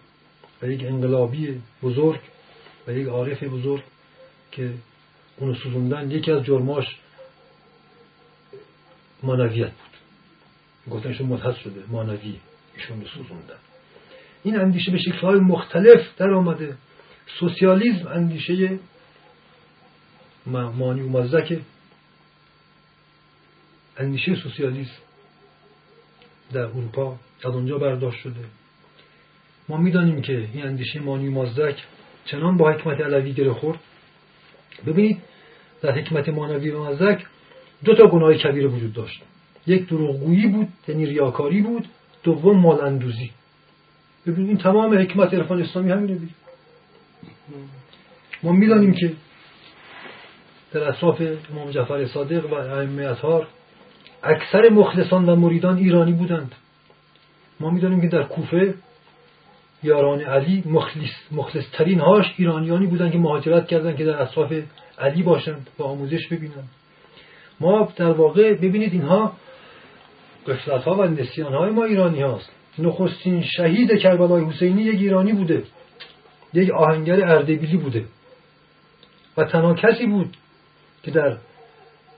و 0.62 0.67
یک 0.67 0.85
انقلابی 0.85 1.61
بزرگ 1.83 2.21
و 2.87 2.93
یک 2.93 3.09
عارف 3.09 3.43
بزرگ 3.43 3.83
که 4.53 4.71
اونو 5.42 5.55
سوزوندن 5.55 6.11
یکی 6.11 6.33
از 6.33 6.44
جرماش 6.44 6.96
مانویت 9.22 9.70
بود 9.70 9.92
گفتن 10.90 11.09
ایشون 11.09 11.26
متحد 11.26 11.57
شده 11.57 11.83
مانوی 11.88 12.40
ایشون 12.76 13.00
رو 13.00 13.07
سوزوندن 13.07 13.59
این 14.44 14.61
اندیشه 14.61 14.92
به 14.92 14.98
شکلهای 14.98 15.40
مختلف 15.40 16.16
در 16.16 16.31
آمده 16.31 16.76
سوسیالیزم 17.40 18.09
اندیشه 18.09 18.78
مانی 20.46 21.00
و 21.00 21.09
مزدک 21.09 21.61
اندیشه 23.96 24.35
سوسیالیسم 24.35 25.02
در 26.52 26.61
اروپا 26.61 27.16
از 27.44 27.55
اونجا 27.55 27.78
برداشت 27.78 28.18
شده 28.18 28.44
ما 29.68 29.76
می‌دانیم 29.76 30.22
که 30.22 30.48
این 30.52 30.66
اندیشه 30.66 31.00
مانی 31.00 31.28
و 31.28 31.31
مزدک 31.31 31.83
چنان 32.24 32.57
با 32.57 32.72
حکمت 32.72 33.00
علوی 33.00 33.33
گره 33.33 33.52
خورد 33.52 33.81
ببینید 34.87 35.32
در 35.83 35.92
حکمت 35.92 36.29
مانوی 36.29 36.71
مزدک 36.73 37.27
دو 37.85 37.95
تا 37.95 38.07
گناه 38.07 38.35
کبیره 38.35 38.68
وجود 38.68 38.92
داشت. 38.92 39.23
یک 39.66 39.88
دروغگویی 39.88 40.47
بود 40.47 40.68
یعنی 40.88 41.07
ریاکاری 41.07 41.62
بود. 41.62 41.88
دوم 42.23 42.59
مالندوزی. 42.59 43.31
ببینید 44.27 44.49
این 44.49 44.59
تمام 44.59 44.99
حکمت 44.99 45.35
عرفان 45.35 45.62
اسلامی 45.62 45.90
همینه 45.90 46.14
دیگه. 46.14 46.33
ما 48.42 48.53
می‌دانیم 48.53 48.92
که 48.95 49.12
در 50.73 50.88
اطراف 50.88 51.23
امام 51.53 51.71
جعفر 51.71 52.07
صادق 52.07 52.53
و 52.53 52.55
ائمه 52.55 53.03
اطهار 53.03 53.49
اکثر 54.23 54.68
مخلصان 54.68 55.29
و 55.29 55.37
مریدان 55.37 55.77
ایرانی 55.77 56.12
بودند. 56.12 56.55
ما 57.61 57.71
می‌دانیم 57.71 58.01
که 58.01 58.09
در 58.09 58.23
کوفه 58.23 58.75
یاران 59.83 60.21
علی 60.21 60.62
مخلص, 60.66 61.11
مخلص 61.33 61.64
ترین 61.73 62.01
هاش 62.01 62.35
ایرانیانی 62.37 62.87
بودند 62.87 63.12
که 63.12 63.18
مهاجرت 63.18 63.66
کردند 63.66 63.97
که 63.97 64.05
در 64.05 64.23
اطراف 64.23 64.53
علی 64.98 65.22
باشند 65.22 65.70
و 65.78 65.83
آموزش 65.83 66.26
ببینند 66.28 66.68
ما 67.61 67.92
در 67.96 68.12
واقع 68.12 68.55
ببینید 68.55 68.92
اینها 68.92 69.33
قفلت 70.46 70.85
ها 70.85 70.94
و 70.94 71.05
نسیان 71.05 71.55
های 71.55 71.70
ما 71.70 71.85
ایرانی 71.85 72.20
هاست. 72.20 72.50
نخستین 72.78 73.42
شهید 73.42 73.98
کربلای 73.98 74.44
حسینی 74.44 74.83
یک 74.83 75.00
ایرانی 75.00 75.33
بوده. 75.33 75.62
یک 76.55 76.70
آهنگر 76.70 77.24
اردبیلی 77.24 77.76
بوده. 77.76 78.05
و 79.37 79.44
تنها 79.44 79.74
کسی 79.74 80.07
بود 80.07 80.37
که 81.02 81.11
در 81.11 81.37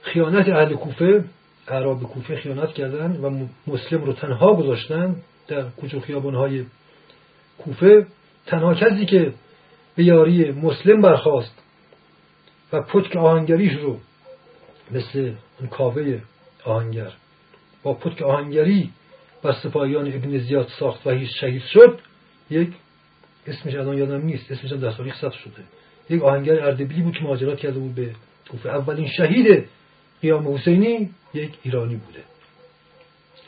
خیانت 0.01 0.49
اهل 0.49 0.73
کوفه 0.73 1.25
اعراب 1.67 2.03
کوفه 2.03 2.35
خیانت 2.35 2.73
کردن 2.73 3.11
و 3.11 3.47
مسلم 3.67 4.03
رو 4.03 4.13
تنها 4.13 4.55
گذاشتن 4.55 5.15
در 5.47 5.63
کوچه 5.69 5.99
خیابانهای 5.99 6.65
کوفه 7.57 8.07
تنها 8.45 8.73
کسی 8.73 9.05
که 9.05 9.33
به 9.95 10.03
یاری 10.03 10.51
مسلم 10.51 11.01
برخواست 11.01 11.64
پتک 12.81 13.15
آهنگریش 13.15 13.73
رو 13.73 13.99
مثل 14.91 15.33
اون 15.59 15.69
کاوه 15.69 16.19
آهنگر. 16.63 17.11
با 17.83 17.93
پتک 17.93 18.21
آهنگری 18.21 18.89
بر 19.43 19.51
سپاهیان 19.63 20.07
ابن 20.07 20.37
زیاد 20.37 20.67
ساخت 20.79 21.07
و 21.07 21.09
هیچ 21.09 21.29
شهید 21.39 21.61
شد 21.61 21.99
یک 22.49 22.69
اسمش 23.47 23.75
الان 23.75 23.97
یادم 23.97 24.25
نیست 24.25 24.51
اسمش 24.51 24.71
در 24.71 24.91
تاریخ 24.91 25.21
ثبت 25.21 25.33
شده. 25.33 25.63
یک 26.09 26.23
آهنگر 26.23 26.65
اردبیلی 26.65 27.01
بود 27.01 27.17
که 27.17 27.23
مهاجرت 27.23 27.57
کرده 27.57 27.79
بود 27.79 27.95
به 27.95 28.15
کوفه. 28.51 28.69
اولین 28.69 29.07
شهید 29.07 29.69
قیام 30.21 30.53
حسینی 30.53 31.09
یک 31.33 31.53
ایرانی 31.63 31.95
بوده. 31.95 32.23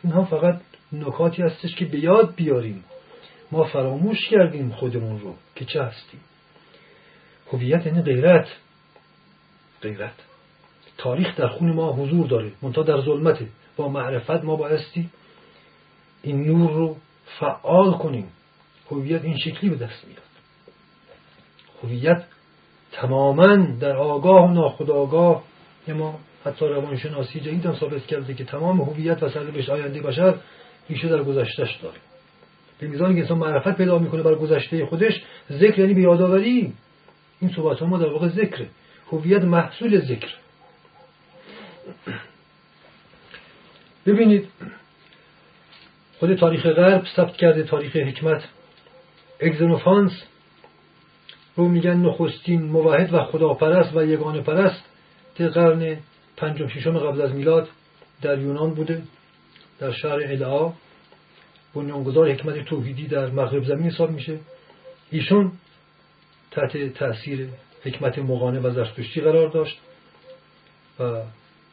اینها 0.03 0.25
فقط 0.25 0.61
نکاتی 0.93 1.41
هستش 1.41 1.75
که 1.75 1.85
به 1.85 1.99
یاد 1.99 2.35
بیاریم. 2.35 2.83
ما 3.51 3.63
فراموش 3.63 4.29
کردیم 4.29 4.69
خودمون 4.69 5.19
رو 5.19 5.35
که 5.55 5.65
چه 5.65 5.83
هستیم. 5.83 6.19
هویت 7.53 7.85
یعنی 7.85 8.01
غیرت. 8.01 8.47
غیرت. 9.81 10.13
تاریخ 10.97 11.35
در 11.35 11.47
خون 11.47 11.73
ما 11.73 11.91
حضور 11.91 12.27
داره 12.27 12.51
منتها 12.61 12.83
در 12.83 13.01
ظلمته. 13.01 13.47
با 13.77 13.89
معرفت 13.89 14.43
ما 14.43 14.55
بایستی 14.55 15.09
این 16.23 16.43
نور 16.43 16.71
رو 16.71 16.95
فعال 17.39 17.93
کنیم. 17.93 18.27
هویت 18.91 19.23
این 19.23 19.37
شکلی 19.37 19.69
به 19.69 19.75
دست 19.75 20.05
میاد. 20.07 20.21
هویت 21.83 22.23
تماما 22.91 23.55
در 23.55 23.95
آگاه 23.95 24.49
و 24.49 24.53
ناخودآگاه 24.53 25.43
ما 25.87 26.19
حتی 26.45 26.65
روانشناسی 26.65 27.39
جدید 27.39 27.65
هم 27.65 27.75
ثابت 27.75 28.05
کرده 28.05 28.33
که 28.33 28.43
تمام 28.43 28.81
هویت 28.81 29.23
و 29.23 29.29
سرنوشت 29.29 29.69
آینده 29.69 30.01
بشر 30.01 30.35
ریشه 30.89 31.07
در 31.07 31.23
گذشتهش 31.23 31.75
داره. 31.75 31.97
به 32.79 32.87
میزانی 32.87 33.15
که 33.15 33.21
انسان 33.21 33.37
معرفت 33.37 33.77
پیدا 33.77 33.99
می‌کنه 33.99 34.23
بر 34.23 34.35
گذشته 34.35 34.85
خودش 34.85 35.23
ذکر 35.51 35.79
یعنی 35.79 35.93
به 35.93 36.01
یادآوری 36.01 36.73
این 37.39 37.51
صحبت 37.55 37.83
ما 37.83 37.97
در 37.97 38.09
واقع 38.09 38.27
ذکره. 38.27 38.67
هویت 39.11 39.43
محصول 39.43 39.99
ذکر. 39.99 40.33
ببینید 44.05 44.47
خود 46.19 46.35
تاریخ 46.35 46.65
غرب 46.65 47.05
ثبت 47.15 47.37
کرده 47.37 47.63
تاریخ 47.63 47.95
حکمت. 47.95 48.43
اگزنوفانس 49.39 50.11
رو 51.55 51.67
میگن 51.67 51.97
نخستین 51.97 52.63
موحد 52.63 53.13
و 53.13 53.23
خداپرست 53.23 53.95
و 53.95 54.05
یگانه 54.05 54.41
پرست 54.41 54.83
در 55.35 55.49
قرن 55.49 55.97
پنجم 56.37 56.67
ششم 56.67 56.97
قبل 56.97 57.21
از 57.21 57.31
میلاد 57.31 57.69
در 58.21 58.39
یونان 58.39 58.73
بوده 58.73 59.03
در 59.79 59.91
شهر 59.91 60.13
العا 60.13 60.73
بنیانگذار 61.75 62.31
حکمت 62.31 62.65
توحیدی 62.65 63.07
در 63.07 63.29
مغرب 63.29 63.63
زمین 63.63 63.91
حساب 63.91 64.11
میشه. 64.11 64.39
ایشون 65.11 65.51
تحت 66.51 66.93
تاثیر 66.93 67.49
حکمت 67.83 68.19
مقانه 68.19 68.59
و 68.59 68.73
زرتشتی 68.73 69.21
قرار 69.21 69.49
داشت 69.49 69.79
و 70.99 71.21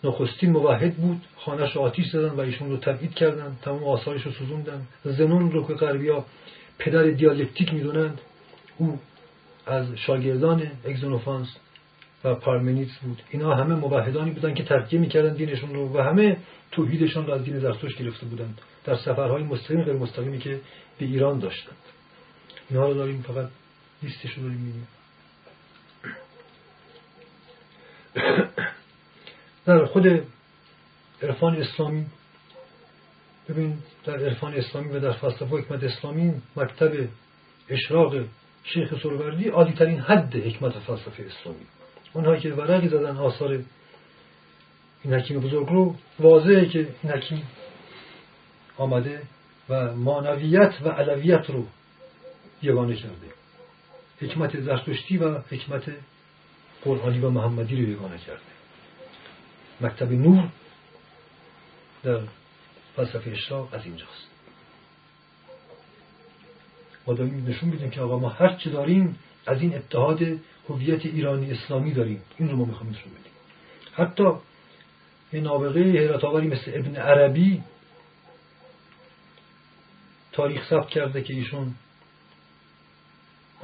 نخستین 0.04 0.50
موحد 0.50 0.94
بود. 0.94 1.22
خانش 1.36 1.76
آتیش 1.76 2.10
زدن 2.10 2.28
و 2.28 2.40
ایشون 2.40 2.70
رو 2.70 2.76
تبعید 2.76 3.14
کردن. 3.14 3.56
تمام 3.62 3.84
آثارش 3.84 4.22
رو 4.22 4.32
سوزوندن. 4.32 4.86
زنون 5.04 5.50
رو 5.50 5.66
که 5.66 5.74
غربیا 5.74 6.24
پدر 6.78 7.02
دیالکتیک 7.02 7.74
می‌دونند 7.74 8.20
او 8.78 8.98
از 9.66 9.86
شاگردان 9.96 10.70
اگزونوفانس 10.84 11.48
و 12.24 12.34
پارمنیتس 12.34 12.98
بود. 12.98 13.22
اینا 13.30 13.54
همه 13.54 13.74
موحدانی 13.74 14.30
بودن 14.30 14.54
که 14.54 14.64
ترکیه 14.64 15.00
می‌کردن 15.00 15.34
دینشون 15.34 15.74
رو 15.74 15.98
و 15.98 16.00
همه 16.00 16.36
توحیدشون 16.70 17.26
رو 17.26 17.32
از 17.32 17.44
دین 17.44 17.58
زرتشت 17.58 17.98
گرفته 17.98 18.26
بودند. 18.26 18.60
در 18.84 18.96
سفرهای 18.96 19.42
مستقیم 19.42 19.82
غیر 19.82 19.94
مستقیمی 19.94 20.38
که 20.38 20.60
به 20.98 21.06
ایران 21.06 21.38
داشتند. 21.38 21.76
اینها 22.70 22.88
رو 22.88 22.94
داریم 22.94 23.24
فقط 23.28 23.48
لیستش 24.02 24.34
رو 24.34 24.42
داریم 24.42 24.86
در 29.66 29.84
خود 29.84 30.06
عرفان 31.22 31.56
اسلامی. 31.56 32.06
ببین 33.48 33.78
در 34.04 34.16
عرفان 34.16 34.54
اسلامی 34.54 34.88
و 34.88 35.00
در 35.00 35.12
فلسفه 35.12 35.44
حکمت 35.46 35.84
اسلامی 35.84 36.34
مکتب 36.56 37.08
اشراق 37.68 38.14
شیخ 38.64 39.02
سروردی 39.02 39.48
عالی 39.48 39.72
ترین 39.72 40.00
حد 40.00 40.36
حکمت 40.36 40.78
فلسفه 40.78 41.24
اسلامی. 41.24 41.66
اونهایی 42.12 42.40
که 42.40 42.52
ورقی 42.52 42.88
زدن 42.88 43.16
آثار 43.16 43.58
این 45.02 45.14
حکیم 45.14 45.40
بزرگ 45.40 45.68
رو 45.68 45.96
واضحه 46.18 46.66
که 46.66 46.88
این 47.02 47.12
حکیم 47.12 47.42
آمده 48.76 49.22
و 49.68 49.96
مانویت 49.96 50.74
و 50.84 50.88
علویت 50.88 51.50
رو 51.50 51.66
یگانه 52.62 52.96
کرده. 52.96 53.26
حکمت 54.20 54.60
زرتشتی 54.60 55.18
و 55.18 55.38
حکمت 55.38 55.82
قرآنی 56.84 57.18
و 57.18 57.30
محمدی 57.30 57.76
رو 57.76 57.82
یگانه 57.82 58.18
کرده. 58.18 58.40
مکتب 59.80 60.12
نور 60.12 60.48
در 62.02 62.20
فلسفه 62.96 63.30
اشراق 63.30 63.74
از 63.74 63.84
اینجاست. 63.84 64.30
ما 67.06 67.14
داریم 67.14 67.46
نشون 67.48 67.68
میدیم 67.68 67.90
که 67.90 68.00
آقا 68.00 68.18
ما 68.18 68.28
هر 68.28 68.56
چی 68.56 68.70
داریم 68.70 69.18
از 69.46 69.60
این 69.60 69.74
اتحاد 69.76 70.22
هویت 70.68 71.06
ایرانی 71.06 71.52
اسلامی 71.52 71.92
داریم. 71.92 72.22
این 72.38 72.50
رو 72.50 72.56
ما 72.56 72.64
می‌خوام 72.64 72.90
نشون 72.90 73.12
بدیم. 73.12 73.32
حتی 73.92 74.24
یه 75.32 75.40
نابغه 75.40 75.82
حیرت 75.82 76.24
آوری 76.24 76.48
مثل 76.48 76.70
ابن 76.74 76.96
عربی 76.96 77.62
تاریخ 80.32 80.70
ثبت 80.70 80.88
کرده 80.88 81.22
که 81.22 81.34
ایشون 81.34 81.74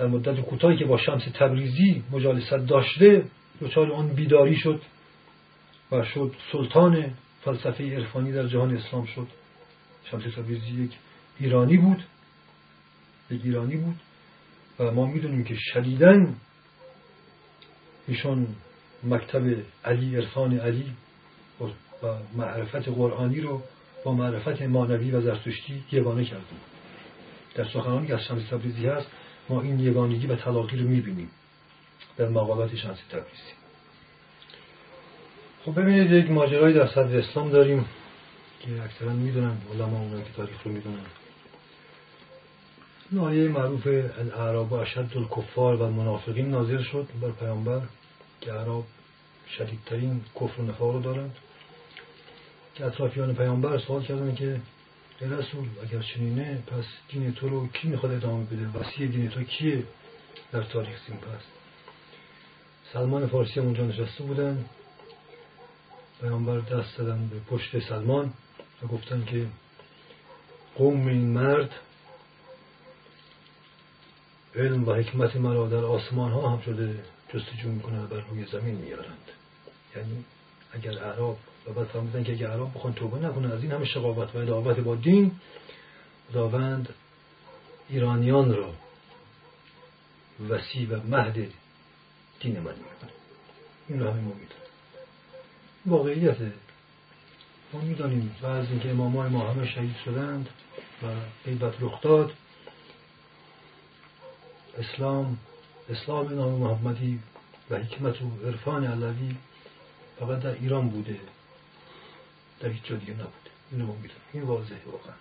در 0.01 0.07
مدت 0.07 0.41
کوتاهی 0.41 0.77
که 0.77 0.85
با 0.85 0.97
شمس 0.97 1.23
تبریزی 1.35 2.03
مجالست 2.11 2.51
داشته 2.51 3.25
دچار 3.61 3.93
آن 3.93 4.09
بیداری 4.09 4.57
شد 4.57 4.83
و 5.93 6.05
شد 6.05 6.35
سلطان 6.53 7.15
فلسفه 7.45 7.97
عرفانی 7.97 8.33
در 8.33 8.47
جهان 8.47 8.77
اسلام 8.77 9.07
شد. 9.07 9.27
شمس 10.05 10.23
تبریزی 10.23 10.85
یک 10.85 10.91
ایرانی 11.41 11.77
بود 11.77 12.05
یک 13.31 13.41
ایرانی 13.45 13.77
بود 13.77 13.97
و 14.79 14.91
ما 14.91 15.07
می‌دونیم 15.07 15.45
که 15.45 15.55
شدیدن 15.59 16.35
ایشون 18.09 18.47
مکتب 19.05 19.43
علی 19.85 20.17
عرفان 20.17 20.59
علی 20.59 20.93
و 22.03 22.07
معرفت 22.37 22.89
قرآنی 22.89 23.41
رو 23.41 23.63
با 24.05 24.13
معرفت 24.13 24.63
مانوی 24.63 25.11
و 25.11 25.21
زرتشتی 25.21 25.85
یگانه 25.93 26.25
کردیم 26.25 26.61
در 27.55 27.65
سخنانی 27.65 28.07
که 28.07 28.15
از 28.15 28.21
شمس 28.21 28.49
تبریزی 28.49 28.87
هست 28.87 29.11
ما 29.51 29.63
این 29.63 29.81
یگانگی 29.81 30.27
و 30.27 30.37
تلاقی 30.37 30.77
رو 30.77 30.89
می‌بینیم. 30.89 31.31
در 32.17 32.29
مقالات 32.29 32.77
شمس 32.77 32.99
تبریزی 33.11 33.53
خب 35.65 35.81
ببینید 35.81 36.13
یک 36.13 36.31
ماجرایی 36.31 36.75
در 36.75 36.87
صدر 36.87 37.19
اسلام 37.19 37.51
داریم 37.51 37.85
که 38.61 38.83
اکثرا 38.83 39.13
می‌دونن 39.13 39.57
علما 39.73 40.01
اونایی 40.01 40.25
که 40.25 40.31
تاریخ 40.37 40.63
رو 40.65 40.73
می‌دونن. 40.73 41.07
این 43.11 43.21
آیه 43.21 43.49
معروف 43.49 43.87
الاعراب 44.19 44.73
اشد 44.73 45.07
الکفار 45.17 45.77
و 45.77 45.91
منافقین 45.91 46.51
نازل 46.51 46.83
شد 46.83 47.09
بر 47.23 47.31
پیامبر 47.31 47.81
که 48.41 48.53
اعراب 48.53 48.85
شدیدترین 49.59 50.21
کفر 50.41 50.61
و 50.61 50.65
نفاق 50.65 50.95
رو 50.95 51.01
دارند. 51.01 51.37
که 52.75 52.87
اطرافیان 52.87 53.35
پیامبر 53.35 53.79
سوال 53.79 54.03
کردن 54.03 54.35
که 54.35 54.61
رسول 55.21 55.69
اگر 55.83 56.03
چنینه 56.03 56.63
پس 56.67 56.85
دین 57.09 57.33
تو 57.35 57.49
رو 57.49 57.69
کی 57.69 57.89
می‌خواد 57.89 58.13
ادامه 58.13 58.45
بده؟ 58.45 58.79
وسیع 58.79 59.07
دین 59.07 59.29
تو 59.29 59.43
کیه 59.43 59.85
در 60.53 60.63
تاریخ 60.63 61.07
سیم؟ 61.07 61.17
پس 61.17 61.43
سلمان 62.93 63.27
فارسی 63.27 63.61
هم 63.61 63.67
اونجا 63.67 63.85
نشسته 63.85 64.25
بودن. 64.25 64.65
پیامبر 66.21 66.59
دست 66.59 66.99
دادن 66.99 67.29
به 67.29 67.41
پشت 67.41 67.79
سلمان 67.89 68.33
و 68.83 68.87
گفتن 68.87 69.25
که 69.25 69.47
قوم 70.75 71.07
این 71.07 71.27
مرد 71.27 71.71
علم 74.57 74.89
و 74.89 74.93
حکمت 74.95 75.37
مرا 75.37 75.69
در 75.69 75.85
آسمان 75.85 76.33
ها 76.33 76.51
هم 76.51 76.61
شده 76.61 77.05
جستجو 77.35 77.69
می‌کنن 77.69 78.07
بر 78.07 78.21
روی 78.21 78.45
زمین 78.45 78.75
میارند 78.75 79.31
یعنی 79.97 80.25
اگر 80.73 81.05
اعراب 81.05 81.39
و 81.71 81.73
بعد 81.73 81.87
فرمودن 81.87 82.25
که 82.25 82.33
اگر 82.33 82.51
اعراب 82.51 82.75
بخوان 82.75 82.95
توبه 82.95 83.19
نکنن 83.19 83.53
از 83.53 83.63
این 83.63 83.73
همه 83.73 83.85
شقاوت 83.85 84.35
و 84.35 84.39
ادابت 84.39 84.77
با 84.77 84.95
دین 84.95 85.33
خداوند 86.31 86.95
ایرانیان 87.89 88.57
را 88.57 88.75
وسیع 90.49 90.89
و 90.89 91.01
مهد 91.07 91.35
دین 92.41 92.61
من 92.61 92.75
می‌کنه. 92.75 93.11
این 93.89 94.01
رو 94.01 94.11
همین 94.11 94.25
ما 94.25 94.31
می‌دونیم. 94.31 94.51
واقعیته 95.87 96.53
ما 97.73 97.81
می‌دانیم. 97.81 98.37
و 98.43 98.47
از 98.47 98.71
اینکه 98.71 98.91
امامای 98.91 99.29
ما 99.29 99.53
همه 99.53 99.67
شهید 99.67 99.97
شدند 100.05 100.49
و 101.03 101.07
غیبت 101.45 101.75
رخ 101.81 102.01
داد 102.01 102.33
اسلام 104.79 105.39
اسلام 105.91 106.35
نام 106.35 106.53
محمدی 106.53 107.21
و 107.71 107.77
حکمت 107.77 108.23
و 108.23 108.47
عرفان 108.47 108.87
علوی 108.87 109.37
فقط 110.21 110.41
در 110.41 110.53
ایران 110.53 110.89
بوده. 110.89 111.21
در 112.61 112.69
هیچ 112.69 112.85
جا 112.85 112.97
دیگه 112.97 113.13
نبوده. 113.13 113.51
اینو 113.73 113.87
ما 113.87 113.93
می‌دونیم. 113.93 114.23
این 114.33 114.43
واضحه 114.43 114.79
واقعا. 114.87 115.15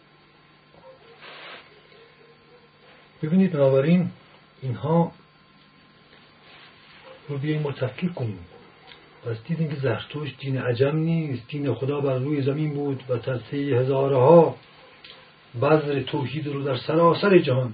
ببینید 3.24 3.52
بنابراین 3.52 4.12
اینها 4.62 5.12
رو 7.30 7.38
بیاییم 7.38 7.62
ما 7.62 7.72
تفکیک 7.72 8.14
کنیم. 8.14 8.46
پس 9.26 9.38
دیدیم 9.48 9.70
که 9.70 9.76
زرتوش 9.76 10.36
دین 10.40 10.58
عجم 10.58 10.96
نیست. 10.96 11.48
دین 11.48 11.74
خدا 11.74 12.02
بر 12.02 12.18
روی 12.18 12.42
زمین 12.42 12.74
بود 12.74 13.04
و 13.10 13.18
تا 13.18 13.40
هزارها 13.54 14.56
بذر 15.62 16.02
توحید 16.02 16.48
رو 16.48 16.64
در 16.64 16.78
سراسر 16.78 17.38
جهان 17.40 17.74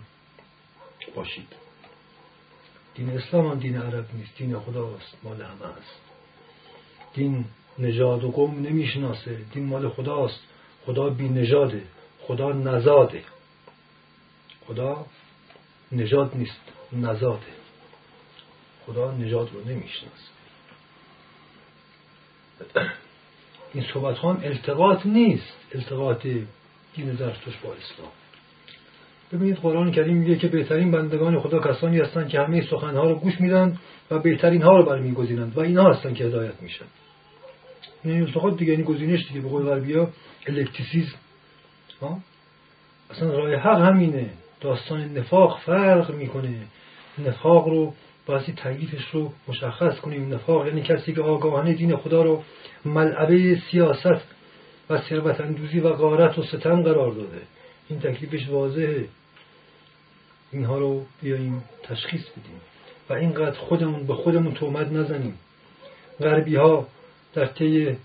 باشید. 1.15 1.47
دین 2.95 3.09
اسلام 3.09 3.47
هم 3.47 3.59
دین 3.59 3.77
عرب 3.77 4.05
نیست. 4.13 4.37
دین 4.37 4.59
خداست. 4.59 5.17
مال 5.23 5.41
همه 5.41 5.65
است. 5.65 6.01
دین 7.13 7.45
نژاد 7.79 8.23
و 8.23 8.31
قوم 8.31 8.59
نمی‌شناسه. 8.59 9.37
دین 9.53 9.65
مال 9.65 9.89
خداست. 9.89 10.39
خدا 10.85 11.09
بی 11.09 11.29
نژاده 11.29 11.83
خدا 12.21 12.51
نزاده. 12.51 13.23
خدا 14.67 15.05
نژاد 15.91 16.31
نیست. 16.35 16.61
نزاده. 16.93 17.53
خدا 18.85 19.11
نژاد 19.11 19.49
رو 19.53 19.69
نمی‌شناسه. 19.69 20.35
این 23.73 23.85
صحبت 23.93 24.17
هم 24.17 24.41
التقاط 24.43 25.05
نیست. 25.05 25.53
التقاط 25.75 26.27
دین 26.95 27.15
زرتشت 27.15 27.61
با 27.63 27.73
اسلام. 27.73 28.11
ببینید 29.33 29.57
قرآن 29.57 29.91
کریم 29.91 30.17
میگه 30.17 30.35
که 30.35 30.47
بهترین 30.47 30.91
بندگان 30.91 31.39
خدا 31.39 31.59
کسانی 31.59 31.99
هستند 31.99 32.29
که 32.29 32.39
همه 32.39 32.67
سخنها 32.69 33.03
رو 33.03 33.15
گوش 33.15 33.41
میدن 33.41 33.77
و 34.11 34.19
بهترین 34.19 34.61
ها 34.61 34.77
رو 34.77 34.85
برمیگزینند 34.85 35.57
و 35.57 35.59
اینها 35.59 35.93
هستند 35.93 36.15
که 36.15 36.25
هدایت 36.25 36.61
میشن. 36.61 36.85
این 38.11 38.21
التقاط 38.21 38.57
دیگه 38.57 38.71
این 38.71 38.81
گزینش 38.81 39.27
دیگه 39.27 39.41
به 39.41 39.49
قول 39.49 39.63
غربیا 39.63 40.09
الکتریسیزم 40.47 41.17
اصلا 43.11 43.37
راه 43.37 43.55
حق 43.55 43.81
همینه. 43.81 44.29
داستان 44.61 45.17
نفاق 45.17 45.59
فرق 45.59 46.15
می‌کنه. 46.15 46.55
نفاق 47.17 47.67
رو 47.67 47.93
بازی 48.25 48.53
تعریفش 48.53 49.09
رو 49.11 49.31
مشخص 49.47 49.99
کنیم. 49.99 50.33
نفاق 50.33 50.67
یعنی 50.67 50.81
کسی 50.81 51.13
که 51.13 51.21
آگاهانه 51.21 51.73
دین 51.73 51.95
خدا 51.95 52.23
رو 52.23 52.43
ملعبه 52.85 53.61
سیاست 53.71 54.35
و 54.89 55.01
ثروت 55.01 55.41
اندوزی 55.41 55.79
و 55.79 55.93
غارت 55.93 56.39
و 56.39 56.43
ستم 56.43 56.83
قرار 56.83 57.11
داده. 57.11 57.41
این 57.89 57.99
تکلیفش 57.99 58.49
واضحه. 58.49 59.05
اینها 60.51 60.77
رو 60.77 61.05
بیاییم 61.21 61.63
تشخیص 61.83 62.21
بدیم. 62.21 62.61
و 63.09 63.13
اینقدر 63.13 63.59
خودمون 63.59 64.07
به 64.07 64.13
خودمون 64.13 64.53
تومد 64.53 64.93
نزنیم. 64.93 65.33
غربی 66.19 66.55
ها 66.55 66.87
در 67.35 67.45
طی 67.45 67.97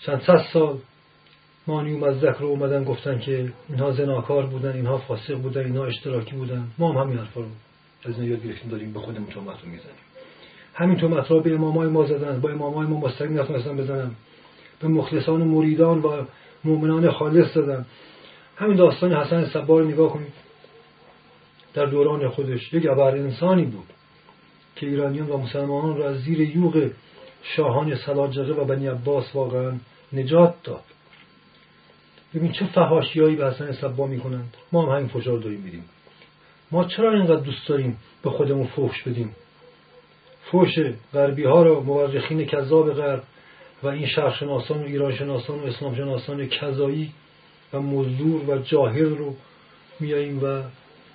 چند 0.00 0.22
صد 0.22 0.44
سال 0.52 0.78
مانی 1.66 1.92
و 1.92 2.06
مزدک 2.06 2.36
رو 2.36 2.46
اومدن 2.46 2.84
گفتن 2.84 3.18
که 3.18 3.52
اینها 3.68 3.92
زناکار 3.92 4.46
بودن 4.46 4.72
اینها 4.72 4.98
فاسق 4.98 5.34
بودن 5.34 5.64
اینها 5.64 5.86
اشتراکی 5.86 6.36
بودن. 6.36 6.68
ما 6.78 6.92
هم 6.92 6.98
همین 6.98 7.18
حرفا 7.18 7.40
رو 7.40 7.46
از 8.04 8.18
یاد 8.18 8.42
گرفتیم 8.42 8.70
داریم 8.70 8.92
به 8.92 9.00
خودمون 9.00 9.26
تومت 9.26 9.62
رو 9.62 9.68
می‌زنیم. 9.68 9.94
همین 10.74 10.96
تومت 10.96 11.28
به 11.28 11.54
امامای 11.54 11.88
ما 11.88 12.06
زدن 12.06 12.40
با 12.40 12.50
امامای 12.50 12.86
ما 12.86 13.00
مستقیم 13.00 13.40
نتونستن 13.40 13.76
بزنن. 13.76 14.10
به 14.80 14.88
مخلصان 14.88 15.42
و 15.42 15.44
مریدان 15.44 16.02
و 16.02 16.24
مؤمنان 16.64 17.10
خالص 17.10 17.54
زدن. 17.54 17.86
همین 18.56 18.76
داستان 18.76 19.12
حسن 19.12 19.46
صبار 19.46 19.84
نگاه 19.84 20.12
کنید. 20.12 20.32
در 21.74 21.86
دوران 21.86 22.28
خودش 22.28 22.72
یک 22.72 22.86
ابر 22.86 23.10
انسانی 23.10 23.64
بود 23.64 23.86
که 24.76 24.86
ایرانیان 24.86 25.28
و 25.28 25.36
مسلمانان 25.36 25.96
را 25.96 26.08
از 26.08 26.16
زیر 26.16 26.40
یوغ 26.40 26.90
شاهان 27.54 27.96
سلاجقه 27.96 28.52
و 28.52 28.64
بنی 28.64 28.86
عباس 28.86 29.34
واقعا 29.34 29.72
نجات 30.12 30.54
داد. 30.64 30.84
ببین 32.34 32.52
چه 32.52 32.66
فهاشیایی 32.66 33.36
به 33.36 33.46
حسن 33.46 33.72
صبا 33.72 34.06
می‌کنند. 34.06 34.56
ما 34.72 34.82
هم 34.82 34.96
همین 34.96 35.08
فشار 35.08 35.38
داریم 35.38 35.60
میدیم. 35.60 35.84
ما 36.70 36.84
چرا 36.84 37.12
اینقدر 37.12 37.40
دوست 37.40 37.68
داریم 37.68 37.98
به 38.22 38.30
خودمون 38.30 38.66
فوش 38.66 39.02
بدیم؟ 39.02 39.36
فوش 40.50 40.78
غربی 41.12 41.44
ها 41.44 41.62
را 41.62 41.80
مورخین 41.80 42.46
کذاب 42.46 42.92
غرب 42.92 43.22
و 43.82 43.86
این 43.88 44.06
شرقشناسان 44.06 44.82
و 44.82 44.84
ایران 44.84 45.16
شناسان 45.16 45.60
و 45.60 45.66
اسلام 45.66 45.94
شناسان 45.94 46.48
کذایی 46.48 47.12
و 47.72 47.80
مزدور 47.80 48.50
و 48.50 48.58
جاهل 48.58 49.16
رو 49.16 49.36
میاییم 50.00 50.44
و 50.44 50.62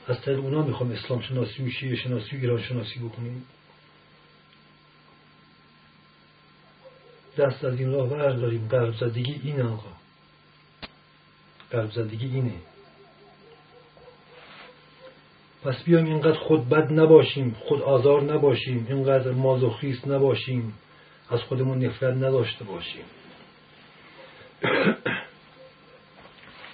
از 0.07 0.21
طریق 0.21 0.39
اونا 0.39 0.61
می‌خوام 0.61 0.91
اسلام 0.91 1.21
شناسی 1.21 1.63
و 1.63 1.69
شیعه 1.69 1.95
شناسی 1.95 2.35
و 2.35 2.39
ایران 2.39 2.61
شناسی 2.61 2.99
بکنیم؟ 2.99 3.45
دست 7.37 7.63
از 7.63 7.79
این 7.79 7.93
راه 7.93 8.09
برداریم. 8.09 8.67
قرب 8.67 8.93
زدگی 8.93 9.41
این 9.43 9.61
آقا. 9.61 9.91
قرب 11.71 11.91
زدگی 11.91 12.25
اینه. 12.25 12.53
پس 15.63 15.83
بیایم 15.83 16.05
اینقدر 16.05 16.39
خود 16.39 16.69
بد 16.69 16.93
نباشیم 16.93 17.55
خود 17.59 17.81
آزار 17.81 18.23
نباشیم 18.23 18.85
اینقدر 18.89 19.31
مازوخیست 19.31 20.07
نباشیم 20.07 20.73
از 21.29 21.41
خودمون 21.41 21.85
نفرت 21.85 22.13
نداشته 22.13 22.63
باشیم. 22.63 23.03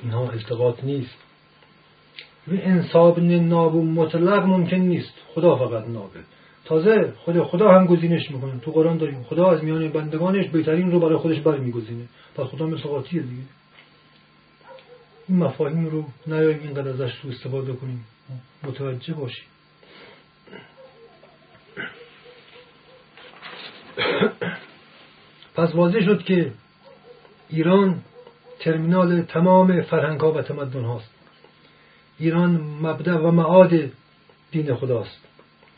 اینها 0.03 0.29
التقاط 0.29 0.83
نیست. 0.83 1.17
و 2.47 2.51
انصاب 2.51 3.19
ناب 3.19 3.75
و 3.75 3.85
مطلق 3.85 4.45
ممکن 4.45 4.77
نیست. 4.77 5.13
خدا 5.35 5.55
فقط 5.55 5.87
نابه 5.87 6.19
تازه 6.68 7.13
خدا 7.26 7.45
خدا 7.45 7.72
هم 7.72 7.86
گزینش 7.86 8.32
می‌کنه. 8.32 8.59
تو 8.59 8.72
قرآن 8.72 8.97
داریم. 8.97 9.24
خدا 9.24 9.51
از 9.51 9.63
میان 9.63 9.89
بندگانش 9.89 10.49
بهترین 10.49 10.91
رو 10.91 10.99
برای 10.99 11.18
خودش 11.18 11.39
برمیگزینه. 11.39 12.05
پس 12.36 12.43
خدا 12.43 12.65
مثل 12.65 12.84
قاطیه 12.84 13.22
دیگه. 13.22 13.43
این 15.28 15.38
مفاهیم 15.38 15.86
رو 15.86 16.05
نیاییم 16.28 16.59
اینقدر 16.63 16.89
ازش 16.89 17.11
تو 17.22 17.28
استفاده 17.30 17.74
کنیم. 17.74 18.05
متوجه 18.63 19.13
باشیم 19.13 19.45
پس 25.55 25.76
واضح 25.76 26.05
شد 26.05 26.24
که 26.24 26.51
ایران 27.49 28.01
ترمینال 28.59 29.22
تمام 29.22 29.82
فرهنگ 29.82 30.20
ها 30.20 30.32
و 30.32 30.41
تمدن 30.41 30.84
هاست 30.84 31.09
ایران 32.20 32.51
مبدع 32.82 33.13
و 33.13 33.32
معاد 33.32 33.72
دین 34.51 34.76
خداست. 34.76 35.26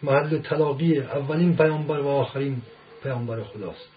محل 0.04 0.38
تلاقی 0.38 1.00
اولین 1.00 1.56
پیامبر 1.56 2.00
و 2.00 2.08
آخرین 2.08 2.62
پیامبر 3.04 3.44
خداست. 3.44 3.90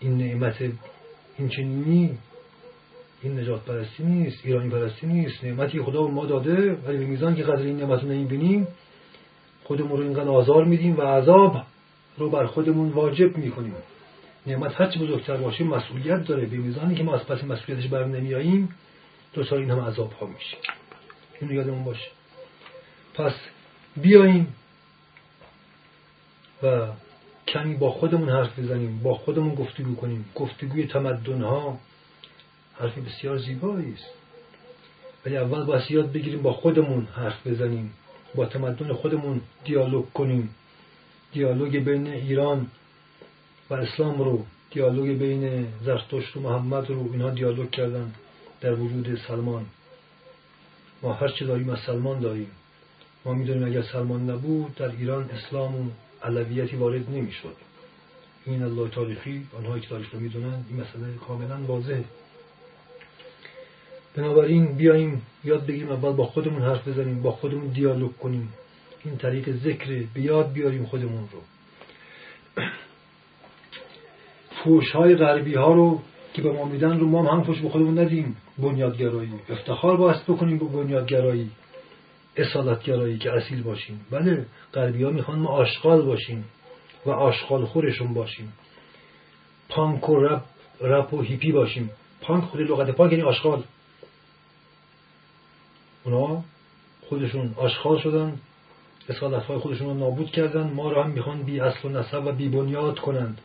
این 0.00 0.18
نعمت 0.18 0.62
این 1.38 1.48
چنینی 1.48 2.18
این 3.22 3.40
نجات 3.40 3.64
پرستی 3.64 4.02
نیست 4.02 4.40
ایرانی 4.44 4.70
پرستی 4.70 5.06
نیست. 5.06 5.44
نعمتی 5.44 5.82
خدا 5.82 6.02
به 6.02 6.10
ما 6.10 6.26
داده 6.26 6.72
ولی 6.72 6.98
به 6.98 7.06
میزان 7.06 7.36
که 7.36 7.42
قدر 7.42 7.62
این 7.62 7.76
نعمت 7.76 8.02
رو 8.02 8.08
نمی‌بینیم 8.08 8.68
خودمون 9.64 9.98
رو 9.98 10.04
اینقدر 10.04 10.28
آزار 10.28 10.64
میدیم 10.64 10.98
و 10.98 11.02
عذاب 11.02 11.62
رو 12.18 12.30
بر 12.30 12.46
خودمون 12.46 12.88
واجب 12.88 13.36
می‌کنیم. 13.36 13.74
نعمت 14.46 14.80
هرچی 14.80 14.98
بزرگتر 14.98 15.36
باشه 15.36 15.64
مسئولیت 15.64 16.24
داره. 16.24 16.46
به 16.46 16.56
میزانی 16.56 16.94
که 16.94 17.02
ما 17.02 17.14
از 17.14 17.26
پس 17.26 17.44
مسئولیتش 17.44 17.88
بر 17.88 18.04
نمیاییم 18.04 18.68
دوچار 19.32 19.58
این 19.58 19.70
هم 19.70 19.80
عذاب 19.80 20.12
ها 20.12 20.26
میشه. 20.26 20.56
اینو 21.40 21.54
یادمون 21.54 21.84
باشه. 21.84 22.17
پس 23.18 23.32
بیاییم 23.96 24.54
و 26.62 26.86
کمی 27.48 27.74
با 27.74 27.90
خودمون 27.90 28.28
حرف 28.28 28.58
بزنیم 28.58 29.00
با 29.02 29.14
خودمون 29.14 29.54
گفتگو 29.54 29.94
کنیم. 29.94 30.24
گفتگوی 30.34 30.86
تمدن 30.86 31.42
ها 31.42 31.78
حرفی 32.78 33.00
بسیار 33.00 33.38
زیبایی 33.38 33.92
است. 33.92 34.10
ولی 35.26 35.36
اول 35.36 35.64
باید 35.64 35.90
یاد 35.90 36.12
بگیریم 36.12 36.42
با 36.42 36.52
خودمون 36.52 37.04
حرف 37.04 37.46
بزنیم 37.46 37.92
با 38.34 38.46
تمدن 38.46 38.92
خودمون 38.92 39.40
دیالوگ 39.64 40.12
کنیم. 40.12 40.54
دیالوگ 41.32 41.76
بین 41.76 42.06
ایران 42.06 42.66
و 43.70 43.74
اسلام 43.74 44.18
رو 44.18 44.46
دیالوگ 44.70 45.18
بین 45.18 45.66
زرتشت 45.84 46.36
و 46.36 46.40
محمد 46.40 46.90
رو 46.90 47.12
اینها 47.12 47.30
دیالوگ 47.30 47.70
کردن 47.70 48.12
در 48.60 48.74
وجود 48.74 49.18
سلمان. 49.28 49.66
ما 51.02 51.12
هر 51.12 51.28
چه 51.28 51.46
داریم 51.46 51.70
از 51.70 51.78
سلمان 51.86 52.20
داریم. 52.20 52.50
ما 53.24 53.34
می‌دونیم 53.34 53.64
اگر 53.66 53.82
سلمان 53.82 54.30
نبود 54.30 54.74
در 54.74 54.90
ایران 54.90 55.30
اسلام 55.30 55.74
و 55.74 55.90
علویتی 56.22 56.76
وارد 56.76 57.10
نمی‌شد. 57.10 57.54
این 58.46 58.62
الله 58.62 58.88
تاریخی 58.88 59.46
آنهایی 59.58 59.82
که 59.82 59.88
تاریخ 59.88 60.14
رو 60.14 60.20
می‌دونن 60.20 60.64
این 60.70 60.80
مسئله 60.80 61.14
کاملا 61.26 61.56
واضحه. 61.66 62.04
بنابراین 64.16 64.76
بیاییم 64.76 65.22
یاد 65.44 65.66
بگیریم 65.66 65.90
اول 65.90 66.12
با 66.12 66.26
خودمون 66.26 66.62
حرف 66.62 66.88
بزنیم 66.88 67.22
با 67.22 67.30
خودمون 67.30 67.66
دیالوگ 67.66 68.16
کنیم. 68.16 68.48
این 69.04 69.16
طریق 69.16 69.56
ذکر 69.56 70.04
به 70.14 70.20
یاد 70.20 70.52
بیاریم 70.52 70.86
خودمون 70.86 71.28
رو. 71.32 71.40
فوش 74.64 74.90
های 74.90 75.16
غربی 75.16 75.54
ها 75.54 75.72
رو 75.72 76.00
که 76.34 76.42
به 76.42 76.52
ما 76.52 76.64
میدن 76.64 76.98
رو 76.98 77.06
ما 77.06 77.32
هم, 77.32 77.44
فوش 77.44 77.60
به 77.60 77.68
خودمون 77.68 77.98
ندیم. 77.98 78.36
بنیادگرایی. 78.58 79.32
افتخار 79.48 79.96
باعث 79.96 80.22
بکنیم 80.22 80.58
به 80.58 80.64
بنیادگرایی. 80.64 81.50
اصالتگرایی 82.38 83.18
که 83.18 83.32
اصیل 83.32 83.62
باشیم. 83.62 84.06
بله 84.10 84.46
غربی 84.74 85.02
ها 85.02 85.10
می‌خوان 85.10 85.38
ما 85.38 85.48
آشغال 85.48 86.02
باشیم 86.02 86.44
و 87.06 87.10
آشغال 87.10 87.64
خورشون 87.64 88.14
باشیم. 88.14 88.52
پانک 89.68 90.08
و 90.08 90.20
رپ, 90.20 90.42
رپ 90.80 91.14
و 91.14 91.20
هیپی 91.20 91.52
باشیم. 91.52 91.90
پانک 92.20 92.44
خود 92.44 92.60
لغت 92.60 92.90
پانک 92.90 93.12
یعنی 93.12 93.24
آشغال. 93.24 93.62
اونا 96.04 96.44
خودشون 97.08 97.54
آشغال 97.56 97.98
شدن 97.98 98.40
اصالت 99.08 99.42
های 99.42 99.58
خودشون 99.58 99.86
رو 99.86 99.94
نابود 99.94 100.30
کردن. 100.30 100.70
ما 100.70 100.92
رو 100.92 101.02
هم 101.02 101.10
می‌خوان 101.10 101.42
بی 101.42 101.60
اصل 101.60 101.88
و 101.88 101.90
نسب 101.90 102.26
و 102.26 102.32
بی 102.32 102.48
بنیاد 102.48 102.98
کنند 102.98 103.40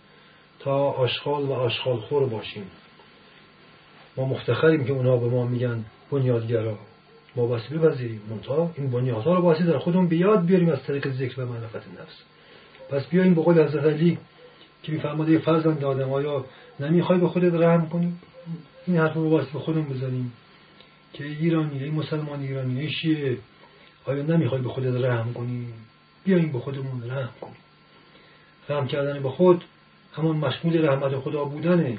تا 0.60 0.76
آشغال 0.92 1.44
و 1.44 1.54
آشغال 1.54 2.00
خور 2.00 2.30
باشیم. 2.30 2.66
ما 4.18 4.26
مفتخریم 4.26 4.86
که 4.86 4.94
اونا 4.94 5.18
به 5.18 5.30
ما 5.30 5.46
میگن 5.46 5.86
بنیادگرا. 6.12 6.78
باسی 7.36 7.74
بپذیریم 7.74 8.22
منتها 8.30 8.72
این 8.76 8.92
بنیادها 8.92 9.36
رو 9.36 9.42
باسی 9.42 9.64
در 9.64 9.78
خودمون 9.78 10.08
بیاد 10.08 10.46
بیاریم 10.46 10.70
از 10.70 10.84
طریق 10.84 11.12
ذکر 11.12 11.42
و 11.42 11.46
معرفت 11.46 11.76
نفس. 11.76 12.22
پس 12.90 13.06
بیایم 13.06 13.34
به 13.34 13.42
قول 13.42 13.68
حضرت 13.68 13.84
علی 13.84 14.18
که 14.84 14.92
میفرماد 14.92 15.38
فرزند 15.38 15.80
دادم 15.80 16.14
آیا 16.14 16.46
نمی‌خوای 16.80 17.20
به 17.20 17.28
خودت 17.28 17.54
رحم 17.54 17.90
کنی؟ 17.90 18.14
این 18.88 18.98
حرف 18.98 19.14
رو 19.14 19.30
باسی 19.30 19.50
به 19.54 19.60
خودمون 19.60 19.86
بزنیم 19.86 20.34
که 21.14 21.26
ایرانی 21.26 21.84
ای 21.84 21.90
مسلمان 21.90 22.40
ایرانی 22.42 22.90
ای 23.04 23.38
آیا 24.06 24.24
نمی‌خوای 24.24 24.62
به 24.62 24.70
خودت 24.70 25.04
رحم 25.04 25.34
کنی؟ 25.34 25.68
بیایم 26.26 26.52
به 26.52 26.60
خودمون 26.60 27.04
رحم 27.10 27.30
کنیم. 27.42 27.58
رحم 28.70 28.88
کردن 28.88 29.24
به 29.24 29.30
خود 29.30 29.64
همان 30.14 30.38
مشمول 30.38 30.86
رحمت 30.86 31.16
خدا 31.16 31.46
بودنه. 31.46 31.98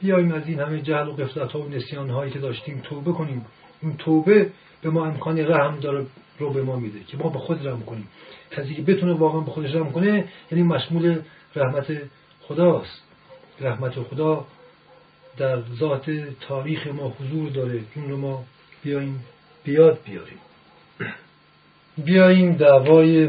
بیاییم 0.00 0.32
از 0.32 0.42
این 0.46 0.60
همه 0.60 0.80
جهل 0.80 1.08
و 1.08 1.12
قفلت 1.12 1.52
ها 1.52 1.60
و 1.60 1.68
نسیان 1.68 2.10
هایی 2.10 2.32
که 2.32 2.38
داشتیم 2.38 2.80
توبه 2.84 3.12
کنیم. 3.12 3.46
این 3.82 3.96
توبه 3.96 4.50
به 4.82 4.90
ما 4.90 5.06
امکان 5.06 5.38
رحم 5.38 5.80
داره 5.80 6.06
رو 6.38 6.52
به 6.52 6.62
ما 6.62 6.76
میده 6.76 7.00
که 7.00 7.16
ما 7.16 7.28
به 7.28 7.38
خود 7.38 7.66
رحم 7.66 7.82
کنیم. 7.82 8.08
کسی 8.50 8.74
که 8.74 8.82
بتونه 8.82 9.12
واقعا 9.12 9.40
به 9.40 9.50
خودش 9.50 9.74
رحم 9.74 9.92
کنه 9.92 10.24
یعنی 10.52 10.64
مشمول 10.64 11.18
رحمت 11.56 11.86
خداست. 12.42 13.02
رحمت 13.60 13.92
خدا 14.02 14.46
در 15.36 15.62
ذات 15.78 16.10
تاریخ 16.40 16.86
ما 16.86 17.16
حضور 17.20 17.50
داره. 17.50 17.80
این 17.94 18.10
رو 18.10 18.16
ما 18.16 18.44
بیاییم 18.82 19.24
بیاد 19.64 19.98
بیاریم. 20.04 20.38
بیاییم 22.04 22.52
دعوای 22.52 23.26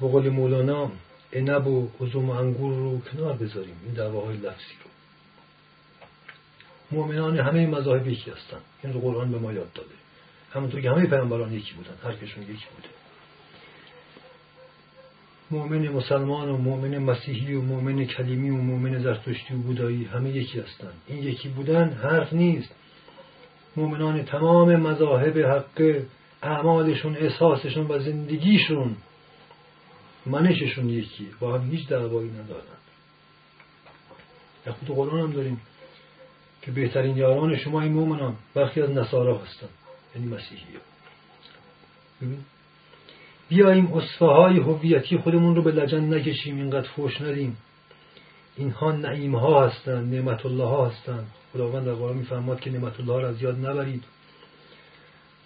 به 0.00 0.08
قول 0.08 0.28
مولانا 0.28 0.90
عنب 1.32 1.66
و 1.66 1.88
عزوم 2.00 2.30
و 2.30 2.32
انگور 2.32 2.74
رو 2.74 3.00
کنار 3.00 3.32
بذاریم. 3.32 3.74
این 3.84 3.94
دعواهای 3.94 4.36
لفظی 4.36 4.74
رو. 4.84 4.95
مؤمنان 6.90 7.38
همه 7.38 7.66
مذاهب 7.66 8.08
یکی 8.08 8.30
هستن. 8.30 8.58
این 8.84 8.92
رو 8.92 9.00
قرآن 9.00 9.32
به 9.32 9.38
ما 9.38 9.52
یاد 9.52 9.72
داده. 9.72 9.94
همونطور 10.52 10.80
که 10.80 10.90
همه 10.90 11.06
پیامبران 11.06 11.52
یکی 11.52 11.72
بودن. 11.74 11.94
هر 12.04 12.12
کشون 12.12 12.42
یکی 12.42 12.52
بوده. 12.52 12.88
مؤمن 15.50 15.88
مسلمان 15.88 16.48
و 16.48 16.56
مؤمن 16.56 16.98
مسیحی 16.98 17.54
و 17.54 17.62
مؤمن 17.62 18.04
کلیمی 18.04 18.50
و 18.50 18.56
مؤمن 18.56 18.98
زرتشتی 18.98 19.54
و 19.54 19.56
بودایی 19.56 20.04
همه 20.04 20.30
یکی 20.30 20.60
هستند 20.60 20.94
این 21.06 21.22
یکی 21.22 21.48
بودن 21.48 21.88
حرف 21.88 22.32
نیست. 22.32 22.74
مؤمنان 23.76 24.24
تمام 24.24 24.76
مذاهب 24.76 25.38
حق 25.38 26.02
اعمالشون 26.42 27.16
احساسشون 27.16 27.86
و 27.86 27.98
زندگیشون 27.98 28.96
منششون 30.26 30.90
یکی. 30.90 31.28
با 31.40 31.58
هم 31.58 31.70
هیچ 31.70 31.88
دعوایی 31.88 32.30
ندارن. 32.30 32.62
در 34.64 34.72
خود 34.72 34.88
قرآن 34.88 35.20
هم 35.20 35.32
داریم. 35.32 35.60
که 36.66 36.72
بهترین 36.72 37.16
یاران 37.16 37.56
شما 37.56 37.80
این 37.80 37.92
مؤمنان 37.92 38.34
برخی 38.54 38.82
از 38.82 38.90
نصارا 38.90 39.38
هستن. 39.38 39.66
یعنی 40.14 40.28
مسیحی. 40.28 40.64
ببین. 42.22 42.38
بیاییم 43.48 43.92
اصفه 43.92 44.26
های 44.26 44.56
هویتی 44.56 45.18
خودمون 45.18 45.56
رو 45.56 45.62
به 45.62 45.72
لجن 45.72 46.14
نکشیم 46.14 46.56
اینقدر 46.56 46.88
فوش 46.88 47.20
ندیم. 47.20 47.56
اینها 48.56 48.92
نعیم 48.92 49.36
ها 49.36 49.66
هستند 49.66 50.14
نعمت 50.14 50.46
الله 50.46 50.64
ها 50.64 50.86
هستند 50.86 51.26
خداوند 51.52 51.86
در 51.86 51.92
قرآن 51.92 52.16
میفرماد 52.16 52.60
که 52.60 52.70
نعمت 52.70 53.00
الله 53.00 53.22
را 53.22 53.28
از 53.28 53.42
یاد 53.42 53.66
نبرید. 53.66 54.04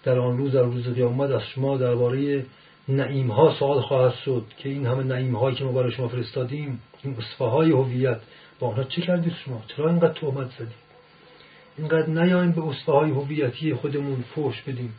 در 0.03 0.19
آن 0.19 0.37
روز 0.37 0.51
در 0.51 0.61
روز 0.61 0.87
قیامت 0.87 1.31
از 1.31 1.43
شما 1.43 1.77
درباره 1.77 2.45
نعیم 2.89 3.31
ها 3.31 3.55
سوال 3.59 3.81
خواهد 3.81 4.13
شد 4.13 4.45
که 4.57 4.69
این 4.69 4.85
همه 4.85 5.03
نعیم 5.03 5.35
هایی 5.35 5.55
که 5.55 5.63
ما 5.63 5.71
برای 5.71 5.91
شما 5.91 6.07
فرستادیم 6.07 6.81
این 7.03 7.15
اصفه 7.17 7.45
های 7.45 7.71
هویت 7.71 8.19
با 8.59 8.67
آنها 8.67 8.83
چه 8.83 9.01
کردید 9.01 9.33
شما؟ 9.33 9.63
چرا 9.67 9.89
اینقدر 9.89 10.13
تهمت 10.13 10.51
زدید؟ 10.59 10.90
اینقدر 11.77 12.07
نیایم 12.07 12.51
به 12.51 12.63
اصفه 12.63 12.91
های 12.91 13.09
هویتی 13.09 13.73
خودمون 13.73 14.21
فوش 14.21 14.61
بدیم. 14.61 14.93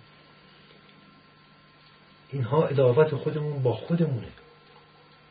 اینها 2.32 2.66
اداوت 2.66 3.14
خودمون 3.14 3.62
با 3.62 3.72
خودمونه. 3.72 4.28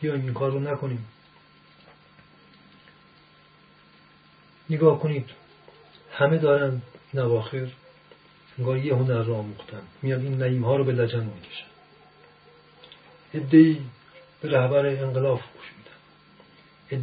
بیایم 0.01 0.21
این 0.21 0.33
کار 0.33 0.51
رو 0.51 0.59
نکنیم. 0.59 1.05
نگاه 4.69 4.99
کنید. 4.99 5.29
همه 6.11 6.37
دارن 6.37 6.81
نواخر 7.13 7.67
انگار 8.57 8.77
یه 8.77 8.95
هنر 8.95 9.23
را 9.23 9.37
آموختن. 9.37 9.81
میان 10.01 10.21
این 10.21 10.37
نعیم 10.37 10.65
ها 10.65 10.75
رو 10.75 10.83
به 10.83 10.91
لجن 10.91 11.23
می‌کشن 11.23 11.65
ادهی 13.33 13.81
به 14.41 14.49
رهبر 14.49 14.85
انقلاب 14.85 15.39
فوش 15.39 15.71
میدن. 15.77 15.97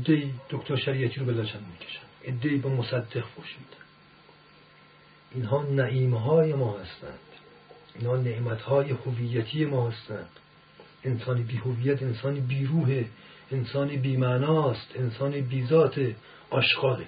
ادهی 0.01 0.35
دکتر 0.51 0.77
شریعتی 0.77 1.21
رو 1.21 1.27
به 1.27 1.33
لجن 1.33 1.61
می‌کشن. 1.73 2.01
ادهی 2.23 2.57
به 2.57 2.69
مصدق 2.69 3.25
فوش 3.25 3.57
میدن. 3.59 3.88
اینها 5.35 5.63
نعیم 5.63 6.15
های 6.15 6.53
ما 6.53 6.79
هستند. 6.79 7.19
اینا 7.95 8.17
نعمت 8.17 8.61
های 8.61 8.91
هویتی 8.91 9.65
ما 9.65 9.91
هستند. 9.91 10.29
انسانی 11.05 11.43
بی 11.43 11.57
هویت 11.57 12.03
انسانی 12.03 12.41
بی 12.41 12.67
روح 12.67 13.05
انسانی 13.51 13.97
بی 13.97 14.17
معناست 14.17 14.93
انسانی 14.97 15.41
بی 15.41 15.67
ذات 15.67 16.01
آشغاله 16.51 17.07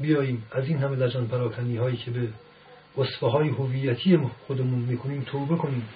بیاییم 0.00 0.42
از 0.52 0.68
این 0.68 0.78
همه 0.78 0.96
لجن 0.96 1.26
پراکنی 1.26 1.76
هایی 1.76 1.96
که 1.96 2.10
به 2.10 2.28
وصفه 2.98 3.26
های 3.26 3.48
هویتی 3.48 4.18
خودمون 4.46 4.78
می‌کنیم 4.78 5.22
توبه 5.22 5.56
کنیم 5.56 5.88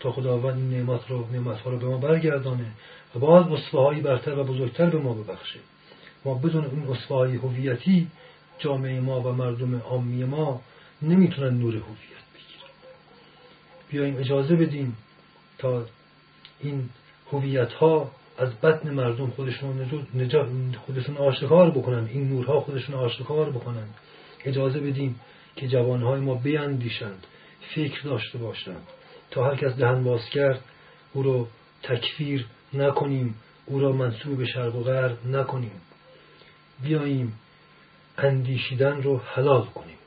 تا 0.00 0.12
خداوند 0.12 0.56
این 0.56 0.70
نعمت 0.70 1.10
رو 1.10 1.26
نعمت 1.32 1.60
ها 1.60 1.70
رو 1.70 1.78
به 1.78 1.86
ما 1.86 1.98
برگردانه 1.98 2.66
و 3.14 3.18
باز 3.18 3.46
وصفه 3.46 3.78
هایی 3.78 4.00
برتر 4.00 4.38
و 4.38 4.44
بزرگتر 4.44 4.90
به 4.90 4.98
ما 4.98 5.14
ببخشه. 5.14 5.60
ما 6.24 6.34
بدون 6.34 6.64
این 6.64 6.82
وصفه 6.82 7.14
های 7.14 7.36
هویتی 7.36 8.08
جامعه 8.58 9.00
ما 9.00 9.20
و 9.20 9.32
مردم 9.32 9.76
عامی 9.76 10.24
ما 10.24 10.60
نمی‌تونن 11.02 11.58
نور 11.58 11.74
هویت 11.74 12.24
بگیرن. 12.34 12.70
بیایم 13.90 14.16
اجازه 14.16 14.56
بدیم 14.56 14.96
تا 15.58 15.86
این 16.60 16.88
هویت 17.32 17.72
ها 17.72 18.10
از 18.38 18.60
بطن 18.60 18.90
مردم 18.90 19.30
خودشون 19.30 20.04
نجات 20.14 20.48
خودشون 20.86 21.16
آشکار 21.16 21.70
بکنن 21.70 22.08
این 22.12 22.28
نورها 22.28 22.60
خودشون 22.60 22.94
آشکار 22.94 23.50
بکنن. 23.50 23.86
اجازه 24.44 24.80
بدیم 24.80 25.20
که 25.56 25.68
جوانهای 25.68 26.20
ما 26.20 26.34
بیاندیشند 26.34 27.26
فکر 27.74 28.02
داشته 28.02 28.38
باشند. 28.38 28.82
تا 29.30 29.44
هر 29.44 29.56
کس 29.56 29.76
دهن 29.76 30.04
باز 30.04 30.24
کرد 30.24 30.60
او 31.12 31.22
رو 31.22 31.48
تکفیر 31.82 32.46
نکنیم 32.74 33.34
او 33.66 33.80
را 33.80 33.92
منصوب 33.92 34.38
به 34.38 34.46
شرق 34.46 34.76
و 34.76 34.82
غرب 34.82 35.26
نکنیم. 35.26 35.80
بیاییم 36.82 37.32
اندیشیدن 38.18 39.02
رو 39.02 39.18
حلال 39.18 39.66
کنیم. 39.66 39.98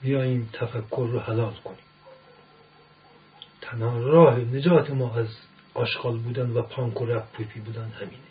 بیاییم 0.00 0.50
تفکر 0.52 1.08
رو 1.12 1.20
حلال 1.20 1.54
کنیم. 1.54 1.78
تنها 3.60 3.98
راه 3.98 4.38
نجات 4.38 4.90
ما 4.90 5.14
از 5.14 5.28
آشغال 5.74 6.18
بودن 6.18 6.50
و 6.50 6.62
پانک 6.62 7.00
و 7.00 7.20
پوپی 7.20 7.60
بودن 7.60 7.88
همینه. 7.88 8.22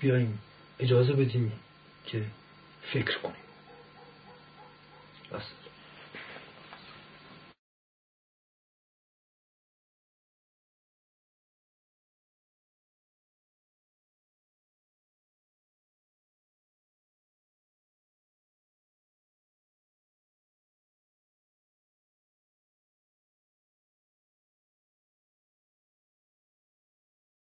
بیاییم 0.00 0.38
اجازه 0.78 1.12
بدیم 1.12 1.52
که 2.06 2.24
فکر 2.92 3.18
کنیم. 3.18 3.36
بس. 5.32 5.61